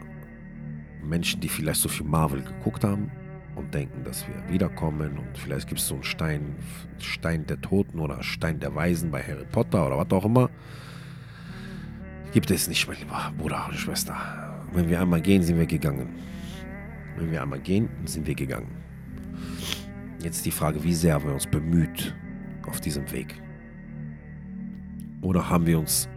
Menschen, 1.03 1.41
die 1.41 1.49
vielleicht 1.49 1.81
so 1.81 1.89
viel 1.89 2.07
Marvel 2.07 2.43
geguckt 2.43 2.85
haben 2.85 3.11
und 3.55 3.75
denken, 3.75 4.05
dass 4.05 4.27
wir 4.27 4.35
wiederkommen 4.53 5.19
und 5.19 5.37
vielleicht 5.37 5.69
gibt 5.69 5.81
es 5.81 5.89
so 5.89 5.95
einen 5.95 6.05
Stein, 6.05 6.57
Stein 6.99 7.47
der 7.47 7.61
Toten 7.61 7.99
oder 7.99 8.23
Stein 8.23 8.61
der 8.61 8.75
Weisen 8.75 9.11
bei 9.11 9.23
Harry 9.23 9.45
Potter 9.51 9.87
oder 9.87 9.99
was 9.99 10.11
auch 10.11 10.25
immer. 10.25 10.51
Gibt 12.33 12.51
es 12.51 12.67
nicht, 12.67 12.89
mein 12.89 12.97
lieber 12.99 13.33
Bruder 13.37 13.67
oder 13.69 13.77
Schwester. 13.77 14.17
Wenn 14.73 14.89
wir 14.89 15.01
einmal 15.01 15.21
gehen, 15.21 15.43
sind 15.43 15.59
wir 15.59 15.67
gegangen. 15.67 16.09
Wenn 17.17 17.31
wir 17.31 17.43
einmal 17.43 17.61
gehen, 17.61 17.91
sind 18.07 18.27
wir 18.27 18.35
gegangen. 18.35 18.71
Jetzt 20.23 20.47
die 20.47 20.51
Frage, 20.51 20.83
wie 20.83 20.95
sehr 20.95 21.15
haben 21.15 21.27
wir 21.27 21.35
uns 21.35 21.47
bemüht 21.47 22.15
auf 22.67 22.81
diesem 22.81 23.11
Weg? 23.13 23.35
Oder 25.21 25.49
haben 25.49 25.67
wir 25.67 25.79
uns 25.79 26.09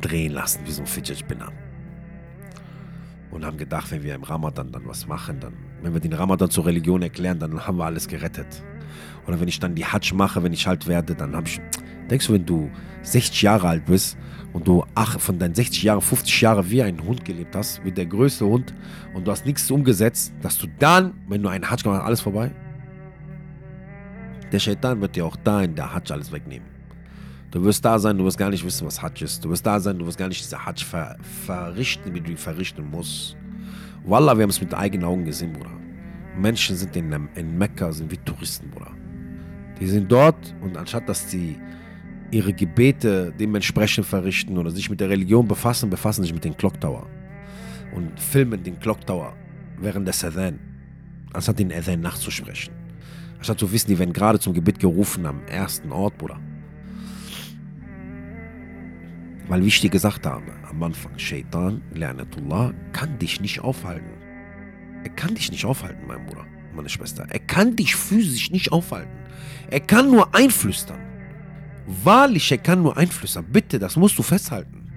drehen 0.00 0.32
lassen 0.32 0.60
wie 0.66 0.70
so 0.70 0.82
ein 0.82 0.86
Fidget 0.86 1.18
Spinner? 1.18 1.50
Und 3.30 3.44
haben 3.44 3.56
gedacht, 3.56 3.90
wenn 3.90 4.04
wir 4.04 4.14
im 4.14 4.22
Ramadan 4.22 4.70
dann 4.70 4.86
was 4.86 5.08
machen, 5.08 5.40
dann, 5.40 5.54
wenn 5.84 5.92
wir 5.92 6.00
den 6.00 6.12
Ramadan 6.12 6.50
zur 6.50 6.66
Religion 6.66 7.02
erklären, 7.02 7.38
dann 7.38 7.66
haben 7.66 7.76
wir 7.78 7.84
alles 7.84 8.08
gerettet. 8.08 8.62
Oder 9.26 9.40
wenn 9.40 9.48
ich 9.48 9.60
dann 9.60 9.74
die 9.74 9.84
Hajj 9.84 10.14
mache, 10.14 10.42
wenn 10.42 10.52
ich 10.52 10.66
alt 10.66 10.86
werde, 10.86 11.14
dann 11.14 11.34
habe 11.34 11.46
ich. 11.46 11.60
Denkst 12.10 12.26
du, 12.26 12.34
wenn 12.34 12.44
du 12.44 12.70
60 13.02 13.42
Jahre 13.42 13.68
alt 13.68 13.86
bist 13.86 14.18
und 14.52 14.66
du 14.66 14.84
ach, 14.94 15.18
von 15.20 15.38
deinen 15.38 15.54
60 15.54 15.82
Jahren 15.82 16.00
50 16.00 16.40
Jahre 16.40 16.70
wie 16.70 16.82
ein 16.82 17.02
Hund 17.02 17.24
gelebt 17.24 17.56
hast, 17.56 17.84
wie 17.84 17.92
der 17.92 18.06
größte 18.06 18.44
Hund, 18.44 18.74
und 19.14 19.26
du 19.26 19.30
hast 19.30 19.46
nichts 19.46 19.70
umgesetzt, 19.70 20.34
dass 20.42 20.58
du 20.58 20.66
dann, 20.78 21.14
wenn 21.28 21.42
du 21.42 21.48
einen 21.48 21.70
Hajj 21.70 21.82
gemacht 21.82 22.00
hast, 22.00 22.06
alles 22.06 22.20
vorbei? 22.20 22.50
Der 24.52 24.58
Shaitan 24.58 25.00
wird 25.00 25.16
dir 25.16 25.24
auch 25.26 25.36
da 25.36 25.62
in 25.62 25.74
der 25.74 25.94
Hajj 25.94 26.12
alles 26.12 26.30
wegnehmen. 26.30 26.68
Du 27.50 27.62
wirst 27.62 27.84
da 27.84 27.98
sein, 27.98 28.18
du 28.18 28.24
wirst 28.24 28.36
gar 28.36 28.50
nicht 28.50 28.64
wissen, 28.64 28.86
was 28.86 29.00
Hajj 29.00 29.22
ist. 29.22 29.44
Du 29.44 29.48
wirst 29.48 29.64
da 29.64 29.78
sein, 29.80 29.98
du 29.98 30.06
wirst 30.06 30.18
gar 30.18 30.28
nicht 30.28 30.42
diese 30.42 30.64
Hajj 30.64 30.84
ver 30.84 31.16
verrichten, 31.46 32.12
wie 32.12 32.20
du 32.20 32.32
ihn 32.32 32.36
verrichten 32.36 32.90
musst. 32.90 33.36
Wallah, 34.06 34.36
wir 34.36 34.42
haben 34.42 34.50
es 34.50 34.60
mit 34.60 34.74
eigenen 34.74 35.06
Augen 35.06 35.24
gesehen, 35.24 35.54
Bruder. 35.54 35.70
Menschen 36.36 36.76
sind 36.76 36.94
in, 36.94 37.10
in 37.36 37.56
Mekka, 37.56 37.90
sind 37.90 38.10
wie 38.10 38.18
Touristen, 38.18 38.68
Bruder. 38.68 38.92
Die 39.80 39.86
sind 39.86 40.12
dort 40.12 40.54
und 40.60 40.76
anstatt 40.76 41.08
dass 41.08 41.30
sie 41.30 41.56
ihre 42.30 42.52
Gebete 42.52 43.32
dementsprechend 43.38 44.04
verrichten 44.04 44.58
oder 44.58 44.70
sich 44.70 44.90
mit 44.90 45.00
der 45.00 45.08
Religion 45.08 45.48
befassen, 45.48 45.88
befassen 45.88 46.22
sich 46.22 46.34
mit 46.34 46.44
dem 46.44 46.54
Clock 46.54 46.78
Tower 46.80 47.06
und 47.94 48.20
filmen 48.20 48.62
den 48.62 48.78
Clock 48.78 49.06
Tower 49.06 49.34
während 49.78 50.06
des 50.06 50.22
Adhan, 50.22 50.58
anstatt 51.32 51.58
den 51.58 51.72
Adhan 51.72 52.00
nachzusprechen. 52.00 52.74
Anstatt 53.38 53.58
zu 53.58 53.72
wissen, 53.72 53.88
die 53.88 53.98
werden 53.98 54.12
gerade 54.12 54.38
zum 54.38 54.52
Gebet 54.52 54.80
gerufen 54.80 55.24
am 55.24 55.40
ersten 55.46 55.92
Ort, 55.92 56.18
Bruder. 56.18 56.38
Weil 59.48 59.62
wie 59.62 59.68
ich 59.68 59.80
dir 59.80 59.90
gesagt 59.90 60.26
habe, 60.26 60.52
am 60.68 60.82
Anfang, 60.82 61.18
Shaitan, 61.18 61.82
Lernatullah, 61.92 62.72
kann 62.92 63.18
dich 63.18 63.40
nicht 63.40 63.60
aufhalten. 63.60 64.10
Er 65.04 65.10
kann 65.10 65.34
dich 65.34 65.50
nicht 65.50 65.66
aufhalten, 65.66 66.06
mein 66.06 66.24
Bruder, 66.24 66.46
meine 66.74 66.88
Schwester. 66.88 67.26
Er 67.28 67.40
kann 67.40 67.76
dich 67.76 67.94
physisch 67.94 68.50
nicht 68.50 68.72
aufhalten. 68.72 69.12
Er 69.70 69.80
kann 69.80 70.10
nur 70.10 70.34
einflüstern. 70.34 71.00
Wahrlich, 71.86 72.50
er 72.50 72.58
kann 72.58 72.82
nur 72.82 72.96
einflüstern. 72.96 73.44
Bitte, 73.52 73.78
das 73.78 73.96
musst 73.96 74.18
du 74.18 74.22
festhalten. 74.22 74.90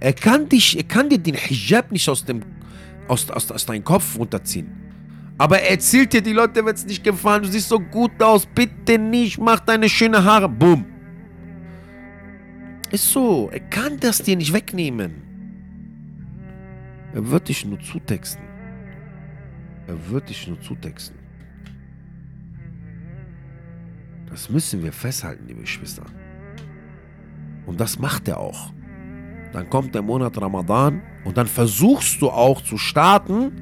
Er 0.00 0.14
kann 0.14 0.48
dich, 0.48 0.76
er 0.76 0.84
kann 0.84 1.08
dir 1.08 1.18
den 1.18 1.34
Hijab 1.34 1.92
nicht 1.92 2.08
aus 2.08 2.24
dem, 2.24 2.42
aus, 3.06 3.30
aus, 3.30 3.52
aus 3.52 3.66
deinem 3.66 3.84
Kopf 3.84 4.18
runterziehen. 4.18 4.68
Aber 5.38 5.60
er 5.60 5.70
erzählt 5.70 6.12
dir, 6.12 6.22
die 6.22 6.32
Leute 6.32 6.64
wird 6.64 6.76
es 6.76 6.86
nicht 6.86 7.04
gefallen, 7.04 7.42
du 7.42 7.48
siehst 7.48 7.68
so 7.68 7.78
gut 7.78 8.20
aus, 8.22 8.46
bitte 8.46 8.98
nicht, 8.98 9.38
mach 9.38 9.60
deine 9.60 9.88
schönen 9.88 10.24
Haare. 10.24 10.48
Boom. 10.48 10.84
Ist 12.90 13.12
so, 13.12 13.48
er 13.52 13.60
kann 13.60 13.98
das 14.00 14.18
dir 14.18 14.36
nicht 14.36 14.52
wegnehmen. 14.52 15.22
Er 17.12 17.28
wird 17.30 17.48
dich 17.48 17.64
nur 17.64 17.80
zutexten. 17.80 18.44
Er 19.86 20.10
wird 20.10 20.28
dich 20.28 20.46
nur 20.48 20.60
zutexten. 20.60 21.18
Das 24.28 24.48
müssen 24.48 24.82
wir 24.82 24.92
festhalten, 24.92 25.46
liebe 25.46 25.62
Geschwister. 25.62 26.04
Und 27.66 27.80
das 27.80 27.98
macht 27.98 28.28
er 28.28 28.38
auch. 28.38 28.72
Dann 29.52 29.68
kommt 29.68 29.94
der 29.94 30.02
Monat 30.02 30.40
Ramadan 30.40 31.02
und 31.24 31.36
dann 31.36 31.46
versuchst 31.46 32.22
du 32.22 32.30
auch 32.30 32.60
zu 32.62 32.78
starten. 32.78 33.52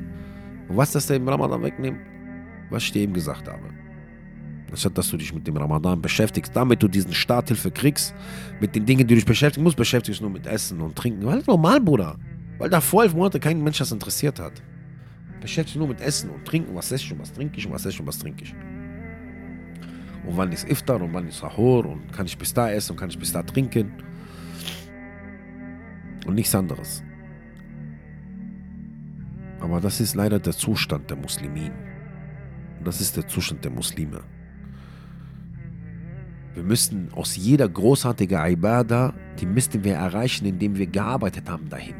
Und 0.68 0.76
was 0.76 0.92
das 0.92 1.08
im 1.10 1.28
Ramadan 1.28 1.62
wegnehmen? 1.62 2.00
Was 2.70 2.84
ich 2.84 2.92
dir 2.92 3.02
eben 3.02 3.14
gesagt 3.14 3.48
habe. 3.48 3.62
Anstatt 4.70 4.98
dass 4.98 5.10
du 5.10 5.16
dich 5.16 5.32
mit 5.32 5.46
dem 5.46 5.56
Ramadan 5.56 6.00
beschäftigst, 6.02 6.54
damit 6.54 6.82
du 6.82 6.88
diesen 6.88 7.12
Starthilfe 7.12 7.70
kriegst, 7.70 8.14
mit 8.60 8.74
den 8.74 8.84
Dingen, 8.84 9.06
die 9.06 9.14
du 9.14 9.14
dich 9.14 9.24
beschäftigen 9.24 9.64
musst, 9.64 9.76
beschäftigst 9.76 10.20
du 10.20 10.24
nur 10.24 10.32
mit 10.32 10.46
Essen 10.46 10.80
und 10.80 10.94
Trinken. 10.94 11.24
Weil 11.24 11.38
das 11.38 11.46
normal, 11.46 11.80
Bruder. 11.80 12.16
Weil 12.58 12.68
da 12.68 12.80
vor 12.80 13.04
elf 13.04 13.14
Monate 13.14 13.40
kein 13.40 13.62
Mensch 13.62 13.78
das 13.78 13.92
interessiert 13.92 14.38
hat. 14.38 14.52
Beschäftigst 15.40 15.76
du 15.76 15.78
nur 15.78 15.88
mit 15.88 16.00
Essen 16.00 16.30
und 16.30 16.44
Trinken. 16.44 16.74
Was 16.74 16.92
esse 16.92 17.04
ich 17.04 17.12
und 17.12 17.20
was 17.20 17.32
trinke 17.32 17.58
ich 17.58 17.66
und 17.66 17.72
was 17.72 17.82
esse 17.82 17.90
ich 17.90 18.00
und 18.00 18.06
was 18.06 18.18
trinke 18.18 18.44
ich 18.44 18.54
und 20.28 20.36
wann 20.36 20.52
ist 20.52 20.68
Iftar 20.68 21.00
und 21.00 21.14
wann 21.14 21.26
ist 21.26 21.38
Sahur 21.38 21.86
und 21.86 22.12
kann 22.12 22.26
ich 22.26 22.36
bis 22.36 22.52
da 22.52 22.70
essen 22.70 22.92
und 22.92 22.98
kann 22.98 23.08
ich 23.08 23.18
bis 23.18 23.32
da 23.32 23.42
trinken 23.42 23.92
und 26.26 26.34
nichts 26.34 26.54
anderes. 26.54 27.02
Aber 29.60 29.80
das 29.80 30.00
ist 30.00 30.14
leider 30.14 30.38
der 30.38 30.52
Zustand 30.52 31.08
der 31.10 31.16
Muslimin. 31.16 31.72
Das 32.84 33.00
ist 33.00 33.16
der 33.16 33.26
Zustand 33.26 33.64
der 33.64 33.72
Muslime. 33.72 34.22
Wir 36.58 36.64
müssen 36.64 37.08
aus 37.12 37.36
jeder 37.36 37.68
großartigen 37.68 38.44
Ibadah, 38.44 39.14
die 39.38 39.46
müssten 39.46 39.84
wir 39.84 39.94
erreichen, 39.94 40.44
indem 40.44 40.76
wir 40.76 40.88
gearbeitet 40.88 41.48
haben 41.48 41.68
dahin. 41.68 41.94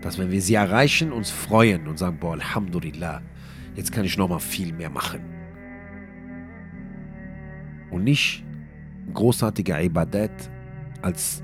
Dass 0.00 0.16
wenn 0.16 0.30
wir 0.30 0.40
sie 0.40 0.54
erreichen, 0.54 1.10
uns 1.10 1.32
freuen 1.32 1.88
und 1.88 1.98
sagen, 1.98 2.16
boah, 2.20 2.34
Alhamdulillah, 2.34 3.20
jetzt 3.74 3.90
kann 3.90 4.04
ich 4.04 4.16
nochmal 4.16 4.38
viel 4.38 4.72
mehr 4.72 4.90
machen 4.90 5.22
und 7.90 8.04
nicht 8.04 8.44
großartige 9.12 9.82
Ibadat 9.82 10.30
als 11.02 11.42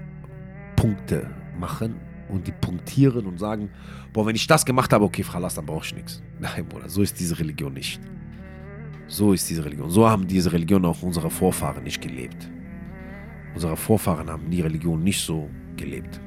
Punkte 0.76 1.28
machen 1.58 1.96
und 2.28 2.46
die 2.46 2.52
punktieren 2.52 3.26
und 3.26 3.40
sagen, 3.40 3.70
boah, 4.12 4.24
wenn 4.24 4.36
ich 4.36 4.46
das 4.46 4.64
gemacht 4.64 4.92
habe, 4.92 5.04
okay, 5.04 5.24
Fralas, 5.24 5.56
dann 5.56 5.66
brauche 5.66 5.84
ich 5.84 5.96
nichts. 5.96 6.22
Nein, 6.38 6.64
Bruder, 6.68 6.88
so 6.88 7.02
ist 7.02 7.18
diese 7.18 7.36
Religion 7.40 7.72
nicht. 7.72 8.00
So 9.08 9.32
ist 9.32 9.48
diese 9.48 9.64
Religion. 9.64 9.88
So 9.90 10.08
haben 10.08 10.26
diese 10.26 10.52
Religion 10.52 10.84
auch 10.84 11.02
unsere 11.02 11.30
Vorfahren 11.30 11.84
nicht 11.84 12.00
gelebt. 12.00 12.50
Unsere 13.54 13.76
Vorfahren 13.76 14.28
haben 14.28 14.50
die 14.50 14.60
Religion 14.60 15.02
nicht 15.02 15.20
so 15.20 15.48
gelebt. 15.76 16.20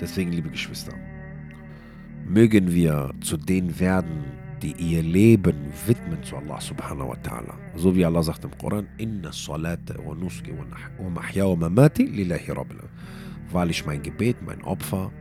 Deswegen, 0.00 0.32
liebe 0.32 0.50
Geschwister, 0.50 0.92
mögen 2.24 2.72
wir 2.72 3.10
zu 3.20 3.36
denen 3.36 3.78
werden, 3.80 4.24
die 4.62 4.72
ihr 4.78 5.02
Leben 5.02 5.56
widmen 5.86 6.22
zu 6.22 6.36
Allah 6.36 6.60
subhanahu 6.60 7.10
wa 7.10 7.16
ta'ala. 7.22 7.54
So 7.74 7.94
wie 7.94 8.04
Allah 8.04 8.22
sagt 8.22 8.44
im 8.44 8.56
Koran, 8.56 8.86
Inna 8.96 9.32
salata 9.32 9.94
wa 10.04 10.14
nuski 10.14 10.52
wa 10.52 11.10
mahya 11.10 11.46
wa 11.46 11.56
mamati 11.56 12.04
lillahi 12.04 12.50
rabbil 12.52 12.80
Weil 13.52 13.70
ich 13.70 13.84
mein 13.84 14.02
Gebet, 14.02 14.36
mein 14.42 14.62
Opfer, 14.62 15.12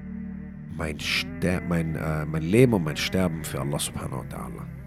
mein, 0.77 0.99
Ster 0.99 1.61
mein, 1.67 1.95
äh, 1.95 2.25
mein 2.25 2.43
Leben 2.43 2.73
und 2.73 2.83
mein 2.83 2.97
Sterben 2.97 3.43
für 3.43 3.59
Allah 3.61 3.79
subhanahu 3.79 4.23
wa 4.23 4.35
ta'ala. 4.35 4.84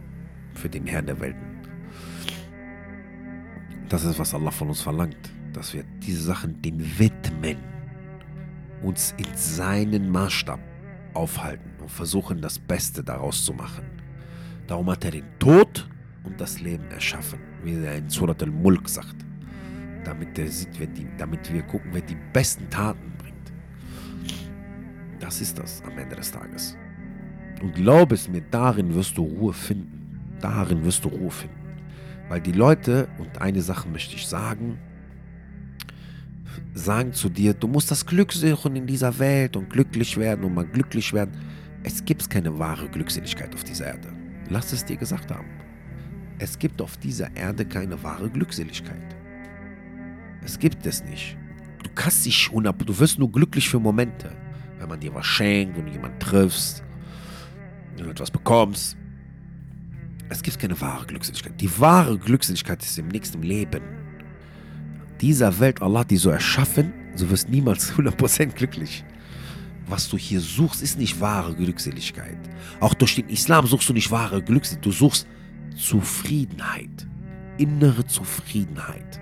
Für 0.59 0.69
den 0.69 0.87
Herrn 0.87 1.07
der 1.07 1.21
Welten. 1.21 1.61
Das 3.89 4.05
ist, 4.05 4.19
was 4.19 4.35
Allah 4.35 4.51
von 4.51 4.69
uns 4.69 4.83
verlangt. 4.83 5.31
Dass 5.53 5.73
wir 5.73 5.85
diese 6.03 6.23
Sachen 6.23 6.61
den 6.61 6.81
widmen. 6.99 7.59
Uns 8.83 9.15
in 9.17 9.37
seinen 9.37 10.11
Maßstab 10.11 10.59
aufhalten 11.15 11.71
und 11.81 11.91
versuchen, 11.91 12.41
das 12.41 12.59
Beste 12.59 13.05
daraus 13.05 13.45
zu 13.45 13.53
machen. 13.53 13.85
Darum 14.67 14.91
hat 14.91 15.05
er 15.05 15.13
den 15.13 15.25
Tod 15.39 15.89
und 16.25 16.41
das 16.41 16.61
Leben 16.61 16.91
erschaffen, 16.91 17.39
wie 17.63 17.77
er 17.77 17.97
in 17.97 18.11
Surat 18.11 18.43
al-Mulk 18.43 18.89
sagt. 18.89 19.17
Damit, 20.05 20.39
er 20.39 20.49
sieht, 20.49 20.77
die, 20.97 21.07
damit 21.17 21.53
wir 21.53 21.63
gucken, 21.63 21.91
wer 21.93 22.03
die 22.03 22.17
besten 22.33 22.69
Taten 22.69 23.13
bringt. 23.17 23.53
Das 25.21 25.41
ist 25.41 25.59
das 25.59 25.83
am 25.85 25.97
Ende 25.99 26.17
des 26.17 26.31
Tages. 26.33 26.77
Und 27.63 27.75
glaub 27.75 28.13
es 28.13 28.29
mir, 28.29 28.43
darin 28.43 28.95
wirst 28.95 29.17
du 29.17 29.23
Ruhe 29.23 29.53
finden. 29.53 29.98
Darin 30.41 30.85
wirst 30.85 31.05
du 31.05 31.09
Ruhe 31.09 31.31
finden. 31.31 31.57
Weil 32.29 32.41
die 32.41 32.53
Leute, 32.53 33.09
und 33.19 33.41
eine 33.41 33.63
Sache 33.63 33.89
möchte 33.89 34.15
ich 34.15 34.27
sagen, 34.27 34.79
sagen 36.75 37.13
zu 37.13 37.29
dir, 37.29 37.55
du 37.55 37.67
musst 37.67 37.91
das 37.91 38.05
Glück 38.05 38.33
suchen 38.33 38.77
in 38.77 38.87
dieser 38.87 39.19
Welt 39.19 39.57
und 39.57 39.71
glücklich 39.71 40.17
werden 40.17 40.45
und 40.45 40.55
mal 40.55 40.67
glücklich 40.67 41.13
werden. 41.13 41.33
Es 41.83 42.05
gibt 42.05 42.29
keine 42.29 42.59
wahre 42.59 42.89
Glückseligkeit 42.89 43.55
auf 43.55 43.65
dieser 43.65 43.87
Erde. 43.87 44.13
Lass 44.51 44.73
es 44.73 44.85
dir 44.85 44.97
gesagt 44.97 45.31
haben. 45.31 45.49
Es 46.39 46.59
gibt 46.59 46.81
auf 46.81 46.97
dieser 46.99 47.35
Erde 47.37 47.65
keine 47.65 48.03
wahre 48.03 48.31
Glückseligkeit. 48.31 49.17
Es 50.45 50.59
gibt 50.59 50.87
es 50.87 51.05
nicht. 51.05 51.37
Du 51.83 51.91
kannst 51.95 52.25
dich 52.27 52.51
du 52.51 52.99
wirst 52.99 53.19
nur 53.19 53.31
glücklich 53.31 53.69
für 53.69 53.81
Momente, 53.81 54.31
wenn 54.79 54.89
man 54.89 55.01
dir 55.01 55.15
was 55.15 55.27
schenkt, 55.27 55.77
wenn 55.77 55.87
du 55.87 55.93
jemanden 55.93 56.19
triffst, 56.19 56.83
wenn 57.97 58.05
du 58.05 58.11
etwas 58.11 58.31
bekommst. 58.31 58.97
Es 60.29 60.43
gibt 60.43 60.59
keine 60.59 60.81
wahre 60.81 61.07
Glückseligkeit. 61.07 61.61
Die 61.61 61.81
wahre 61.81 62.19
Glückseligkeit 62.19 62.83
ist 62.83 62.99
im 62.99 63.09
nächsten 63.09 63.43
Leben. 63.43 63.83
Dieser 65.21 65.59
Welt, 65.59 65.83
Allah 65.83 66.01
hat 66.01 66.11
die 66.11 66.17
so 66.17 66.31
erschaffen, 66.31 66.93
du 67.19 67.29
wirst 67.31 67.49
niemals 67.49 67.93
100% 67.97 68.55
glücklich 68.55 69.05
was 69.89 70.09
du 70.09 70.17
hier 70.17 70.41
suchst, 70.41 70.83
ist 70.83 70.99
nicht 70.99 71.21
wahre 71.21 71.55
Glückseligkeit. 71.55 72.39
Auch 72.81 72.95
durch 72.95 73.17
den 73.17 73.29
Islam 73.29 73.67
suchst 73.67 73.89
du 73.89 73.93
nicht 73.93 74.11
wahre 74.11 74.43
Glückseligkeit, 74.43 74.87
du 74.87 74.93
suchst 74.93 75.27
Zufriedenheit, 75.77 77.07
innere 77.57 78.07
Zufriedenheit 78.07 79.21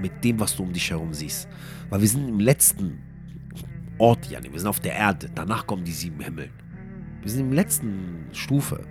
mit 0.00 0.24
dem, 0.24 0.38
was 0.40 0.56
du 0.56 0.62
um 0.62 0.72
dich 0.72 0.90
herum 0.90 1.12
siehst. 1.12 1.48
Weil 1.90 2.00
wir 2.00 2.08
sind 2.08 2.28
im 2.28 2.40
letzten 2.40 2.98
Ort, 3.98 4.26
Janni, 4.30 4.52
wir 4.52 4.58
sind 4.58 4.68
auf 4.68 4.80
der 4.80 4.94
Erde, 4.94 5.30
danach 5.34 5.66
kommen 5.66 5.84
die 5.84 5.92
sieben 5.92 6.20
Himmel. 6.20 6.50
Wir 7.22 7.30
sind 7.30 7.40
im 7.40 7.52
letzten 7.52 8.26
Stufe. 8.32 8.86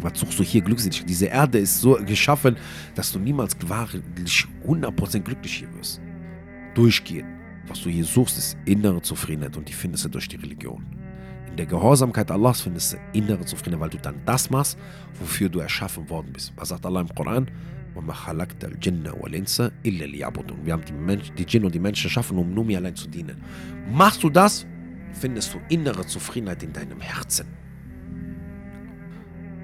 Was 0.00 0.18
suchst 0.18 0.38
du 0.38 0.42
hier 0.42 0.62
Glückseligkeit? 0.62 1.08
Diese 1.08 1.26
Erde 1.26 1.58
ist 1.58 1.80
so 1.80 1.98
geschaffen, 2.04 2.56
dass 2.94 3.12
du 3.12 3.18
niemals 3.18 3.56
wahrlich 3.66 4.02
100% 4.66 5.20
glücklich 5.20 5.54
hier 5.54 5.72
wirst. 5.74 6.00
Durchgehen. 6.74 7.26
Was 7.68 7.82
du 7.82 7.90
hier 7.90 8.04
suchst, 8.04 8.38
ist 8.38 8.56
innere 8.64 9.00
Zufriedenheit 9.02 9.56
und 9.56 9.68
die 9.68 9.72
findest 9.72 10.04
du 10.04 10.08
durch 10.08 10.26
die 10.28 10.36
Religion. 10.36 10.84
In 11.48 11.56
der 11.56 11.66
Gehorsamkeit 11.66 12.30
Allahs 12.30 12.62
findest 12.62 12.94
du 12.94 12.96
innere 13.12 13.44
Zufriedenheit, 13.44 13.80
weil 13.80 13.90
du 13.90 13.98
dann 13.98 14.20
das 14.24 14.48
machst, 14.50 14.78
wofür 15.20 15.48
du 15.48 15.60
erschaffen 15.60 16.08
worden 16.08 16.32
bist. 16.32 16.52
Was 16.56 16.70
sagt 16.70 16.86
Allah 16.86 17.02
im 17.02 17.08
Koran? 17.14 17.50
Wir 17.94 18.02
haben 20.72 20.84
die, 20.88 20.92
Menschen, 20.92 21.36
die 21.36 21.44
Djinn 21.44 21.64
und 21.64 21.74
die 21.74 21.78
Menschen 21.78 22.06
erschaffen, 22.06 22.38
um 22.38 22.54
nur 22.54 22.64
mir 22.64 22.78
allein 22.78 22.96
zu 22.96 23.06
dienen. 23.06 23.36
Machst 23.92 24.22
du 24.22 24.30
das, 24.30 24.66
findest 25.12 25.52
du 25.52 25.60
innere 25.68 26.06
Zufriedenheit 26.06 26.62
in 26.62 26.72
deinem 26.72 27.00
Herzen. 27.00 27.46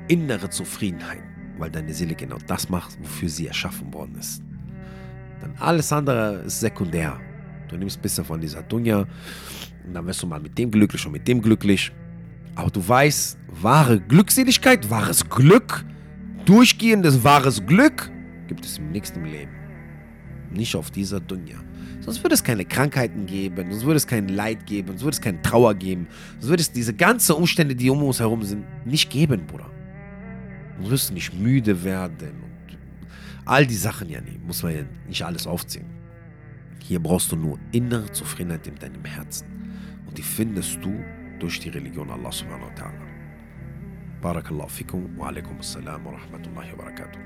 Innere 0.09 0.51
Zufriedenheit, 0.51 1.23
weil 1.59 1.71
deine 1.71 1.93
Seele 1.93 2.15
genau 2.15 2.39
das 2.47 2.69
macht, 2.69 2.99
wofür 3.01 3.29
sie 3.29 3.47
erschaffen 3.47 3.93
worden 3.93 4.17
ist. 4.19 4.43
Dann 5.41 5.55
alles 5.59 5.93
andere 5.93 6.43
ist 6.47 6.61
sekundär. 6.61 7.21
Du 7.69 7.77
nimmst 7.77 7.99
ein 7.99 8.03
bisschen 8.03 8.25
von 8.25 8.41
dieser 8.41 8.63
Dunja 8.63 9.07
und 9.87 9.95
dann 9.95 10.07
wirst 10.07 10.23
du 10.23 10.27
mal 10.27 10.41
mit 10.41 10.57
dem 10.59 10.71
glücklich 10.71 11.05
und 11.07 11.13
mit 11.13 11.29
dem 11.29 11.43
glücklich. 11.43 11.93
Aber 12.55 12.71
du 12.71 12.87
weißt, 12.87 13.39
wahre 13.49 14.01
Glückseligkeit, 14.01 14.91
wahres 14.91 15.29
Glück, 15.29 15.85
durchgehendes 16.45 17.23
wahres 17.23 17.65
Glück 17.65 18.11
gibt 18.49 18.65
es 18.65 18.79
im 18.79 18.91
nächsten 18.91 19.25
Leben. 19.25 19.53
Nicht 20.51 20.75
auf 20.75 20.91
dieser 20.91 21.21
Dunja. 21.21 21.59
Sonst 22.01 22.25
würde 22.25 22.35
es 22.35 22.43
keine 22.43 22.65
Krankheiten 22.65 23.27
geben, 23.27 23.71
sonst 23.71 23.85
würde 23.85 23.99
es 23.99 24.07
kein 24.07 24.29
Leid 24.29 24.67
geben, 24.67 24.89
sonst 24.89 25.03
würde 25.03 25.15
es 25.15 25.21
keine 25.21 25.43
Trauer 25.43 25.75
geben, 25.75 26.07
sonst 26.39 26.49
würde 26.49 26.63
es 26.63 26.73
diese 26.73 26.95
ganzen 26.95 27.37
Umstände, 27.37 27.75
die 27.75 27.91
um 27.91 28.03
uns 28.03 28.19
herum 28.19 28.43
sind, 28.43 28.65
nicht 28.87 29.11
geben, 29.11 29.47
Bruder. 29.47 29.71
Du 30.79 30.91
wirst 30.91 31.13
nicht 31.13 31.35
müde 31.35 31.83
werden 31.85 32.43
und 32.43 32.79
all 33.45 33.67
die 33.67 33.75
Sachen 33.75 34.09
ja 34.09 34.21
nicht, 34.21 34.45
muss 34.45 34.63
man 34.63 34.75
ja 34.75 34.83
nicht 35.07 35.25
alles 35.25 35.47
aufzählen. 35.47 35.91
Hier 36.83 37.01
brauchst 37.01 37.33
du 37.33 37.37
nur 37.37 37.59
innere 37.73 38.11
Zufriedenheit 38.13 38.67
in 38.67 38.75
deinem 38.77 39.05
Herzen. 39.05 39.47
Und 40.07 40.17
die 40.17 40.23
findest 40.23 40.79
du 40.83 40.95
durch 41.39 41.61
die 41.61 41.69
Religion 41.71 42.11
Allah 42.11 42.33
subhanahu 42.33 42.69
wa 42.69 42.75
ta'ala. 42.75 43.09
Barakallahu 44.21 44.69
fikum 44.69 45.17
wa 45.17 45.29
alaikum 45.29 45.59
assalam 45.59 46.05
wa 46.05 46.13
rahmatullahi 46.13 46.73
wa 46.73 46.85
barakatuh. 46.85 47.17